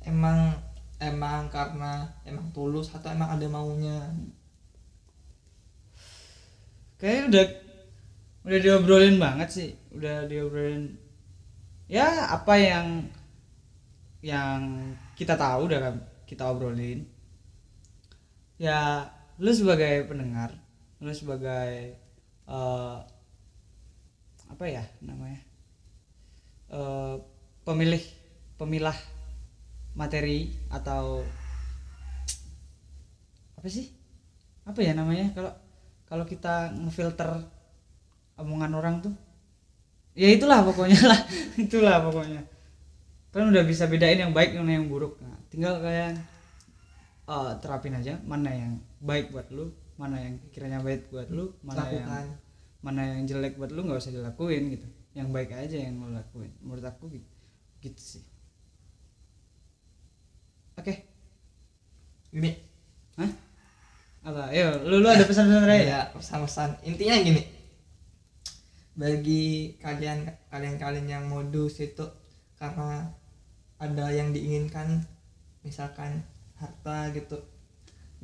Emang 0.01 0.57
emang 0.97 1.53
karena 1.53 2.09
emang 2.25 2.49
tulus 2.49 2.89
atau 2.89 3.13
emang 3.13 3.29
ada 3.29 3.45
maunya? 3.45 4.09
Kayaknya 6.97 7.23
udah 7.29 7.45
udah 8.49 8.59
diobrolin 8.59 9.17
banget 9.21 9.49
sih. 9.53 9.69
Udah 9.93 10.25
diobrolin 10.25 10.97
ya 11.85 12.33
apa 12.33 12.57
yang 12.57 12.87
yang 14.25 14.89
kita 15.13 15.37
tahu 15.37 15.69
udah 15.69 15.79
kan 15.79 15.95
kita 16.25 16.49
obrolin. 16.49 17.05
Ya 18.57 19.13
lu 19.37 19.53
sebagai 19.53 20.09
pendengar 20.09 20.57
lu 21.03 21.13
sebagai 21.13 22.01
eh, 22.49 22.97
apa 24.53 24.65
ya 24.69 24.85
namanya 25.01 25.41
Eh, 26.73 27.15
pemilih 27.61 28.01
pemilah 28.57 28.97
materi 29.93 30.49
atau 30.73 31.21
apa 33.53 33.67
sih? 33.69 33.93
Apa 34.65 34.81
ya 34.81 34.97
namanya? 34.97 35.29
Kalau 35.37 35.53
kalau 36.09 36.25
kita 36.25 36.73
ngefilter 36.73 37.29
omongan 38.41 38.73
orang 38.73 38.95
tuh 39.05 39.13
ya 40.17 40.33
itulah 40.33 40.65
pokoknya 40.65 40.97
lah 40.97 41.19
itulah 41.69 42.01
pokoknya. 42.09 42.41
Kan 43.29 43.53
udah 43.53 43.61
bisa 43.69 43.85
bedain 43.85 44.17
yang 44.17 44.33
baik 44.33 44.57
mana 44.57 44.73
yang 44.73 44.89
buruk. 44.89 45.21
Nah, 45.21 45.37
tinggal 45.53 45.77
kalian 45.77 46.17
eh, 47.29 47.51
terapin 47.61 47.93
aja 47.93 48.17
mana 48.25 48.49
yang 48.49 48.81
baik 48.97 49.29
buat 49.29 49.45
lu 49.53 49.69
mana 49.93 50.17
yang 50.17 50.41
kiranya 50.49 50.81
baik 50.81 51.13
buat 51.13 51.29
lu 51.29 51.53
mana 51.61 51.85
yang 51.85 52.01
lakukan 52.01 52.25
mana 52.83 53.15
yang 53.15 53.23
jelek 53.23 53.55
buat 53.55 53.71
lu 53.71 53.87
nggak 53.87 54.03
usah 54.03 54.11
dilakuin 54.11 54.75
gitu. 54.75 54.87
Yang 55.15 55.27
baik 55.31 55.51
aja 55.55 55.77
yang 55.79 55.97
lu 56.03 56.11
lakuin. 56.11 56.51
Menurut 56.59 56.83
aku 56.83 57.09
gitu, 57.09 57.29
gitu 57.79 58.01
sih. 58.19 58.23
Oke. 60.75 61.07
Gini 62.33 62.51
Hah? 63.15 63.31
apa? 64.23 64.49
Ayo 64.51 64.83
lu 64.83 64.99
lu 64.99 65.07
ada 65.07 65.23
pesan-pesan 65.23 65.63
terakhir? 65.63 65.85
Ya 65.87 66.01
pesan-pesan. 66.11 66.69
Intinya 66.83 67.15
gini. 67.23 67.43
Bagi 68.93 69.77
kalian 69.79 70.27
kalian 70.51 70.75
kalian 70.75 71.07
yang 71.07 71.25
modus 71.31 71.79
itu 71.79 72.05
karena 72.59 73.09
ada 73.81 74.05
yang 74.11 74.31
diinginkan 74.31 75.03
misalkan 75.63 76.23
harta 76.59 77.11
gitu 77.11 77.35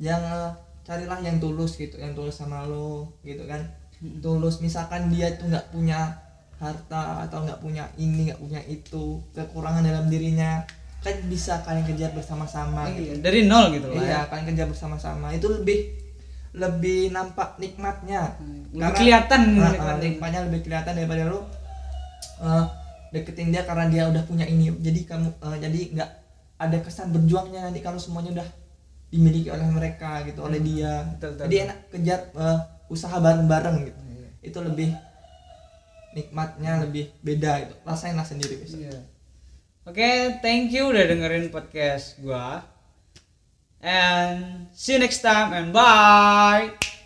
jangan 0.00 0.56
carilah 0.80 1.20
yang 1.20 1.36
tulus 1.36 1.76
gitu 1.76 2.00
yang 2.00 2.16
tulus 2.16 2.40
sama 2.40 2.64
lo 2.64 3.20
gitu 3.20 3.44
kan 3.44 3.60
tulus 4.18 4.58
misalkan 4.58 5.12
dia 5.12 5.36
tuh 5.36 5.46
nggak 5.46 5.70
punya 5.70 6.16
harta 6.56 7.24
atau 7.24 7.44
nggak 7.44 7.60
punya 7.60 7.84
ini 7.96 8.28
nggak 8.28 8.40
punya 8.40 8.60
itu 8.64 9.20
kekurangan 9.32 9.80
dalam 9.80 10.08
dirinya 10.08 10.64
kan 11.00 11.16
bisa 11.26 11.64
kalian 11.64 11.84
kejar 11.84 12.12
bersama-sama 12.12 12.84
gitu 12.92 13.16
Iya, 13.16 13.24
dari 13.24 13.40
nol 13.48 13.72
gitu 13.72 13.88
lah 13.88 14.00
Iya, 14.00 14.12
ya. 14.12 14.20
kalian 14.28 14.46
kerja 14.52 14.64
bersama-sama 14.68 15.32
itu 15.32 15.48
lebih 15.48 15.96
lebih 16.50 17.14
nampak 17.14 17.56
nikmatnya. 17.56 18.34
lebih 18.74 18.82
Karena- 18.82 18.98
kelihatan 18.98 19.40
Nah, 19.54 19.70
nikmatnya. 19.70 19.96
nikmatnya 20.02 20.40
lebih 20.50 20.60
kelihatan 20.60 20.92
daripada 20.98 21.22
lu 21.24 21.40
uh, 22.42 22.64
deketin 23.10 23.48
dia 23.48 23.62
karena 23.62 23.86
dia 23.86 24.02
udah 24.10 24.22
punya 24.26 24.44
ini. 24.44 24.68
Jadi 24.76 25.00
kamu 25.06 25.28
uh, 25.40 25.56
jadi 25.56 25.80
nggak 25.94 26.10
ada 26.58 26.76
kesan 26.82 27.14
berjuangnya 27.14 27.64
nanti 27.64 27.80
kalau 27.80 27.96
semuanya 27.96 28.42
udah 28.42 28.48
dimiliki 29.08 29.48
oleh 29.48 29.64
mereka 29.64 30.26
gitu, 30.26 30.42
oleh 30.42 30.58
dia. 30.60 31.00
Hmm. 31.00 31.16
Betul, 31.16 31.28
betul, 31.32 31.44
jadi 31.46 31.54
betul. 31.54 31.64
enak 31.64 31.78
kejar 31.88 32.20
uh, 32.34 32.58
usaha 32.90 33.16
bareng-bareng 33.22 33.76
gitu. 33.86 34.00
Iya. 34.10 34.28
Itu 34.42 34.58
lebih 34.60 34.90
nikmatnya 36.12 36.82
lebih 36.82 37.14
beda 37.22 37.64
gitu. 37.64 37.74
Rasain 37.86 38.18
lah 38.18 38.26
sendiri 38.26 38.58
besok. 38.58 38.82
Iya. 38.82 38.98
Oke, 39.86 40.42
thank 40.44 40.74
you 40.74 40.90
udah 40.90 41.08
dengerin 41.08 41.48
podcast 41.48 42.18
gua. 42.20 42.66
And 43.80 44.68
see 44.76 44.98
you 44.98 45.00
next 45.00 45.24
time 45.24 45.56
and 45.56 45.72
bye. 45.72 46.99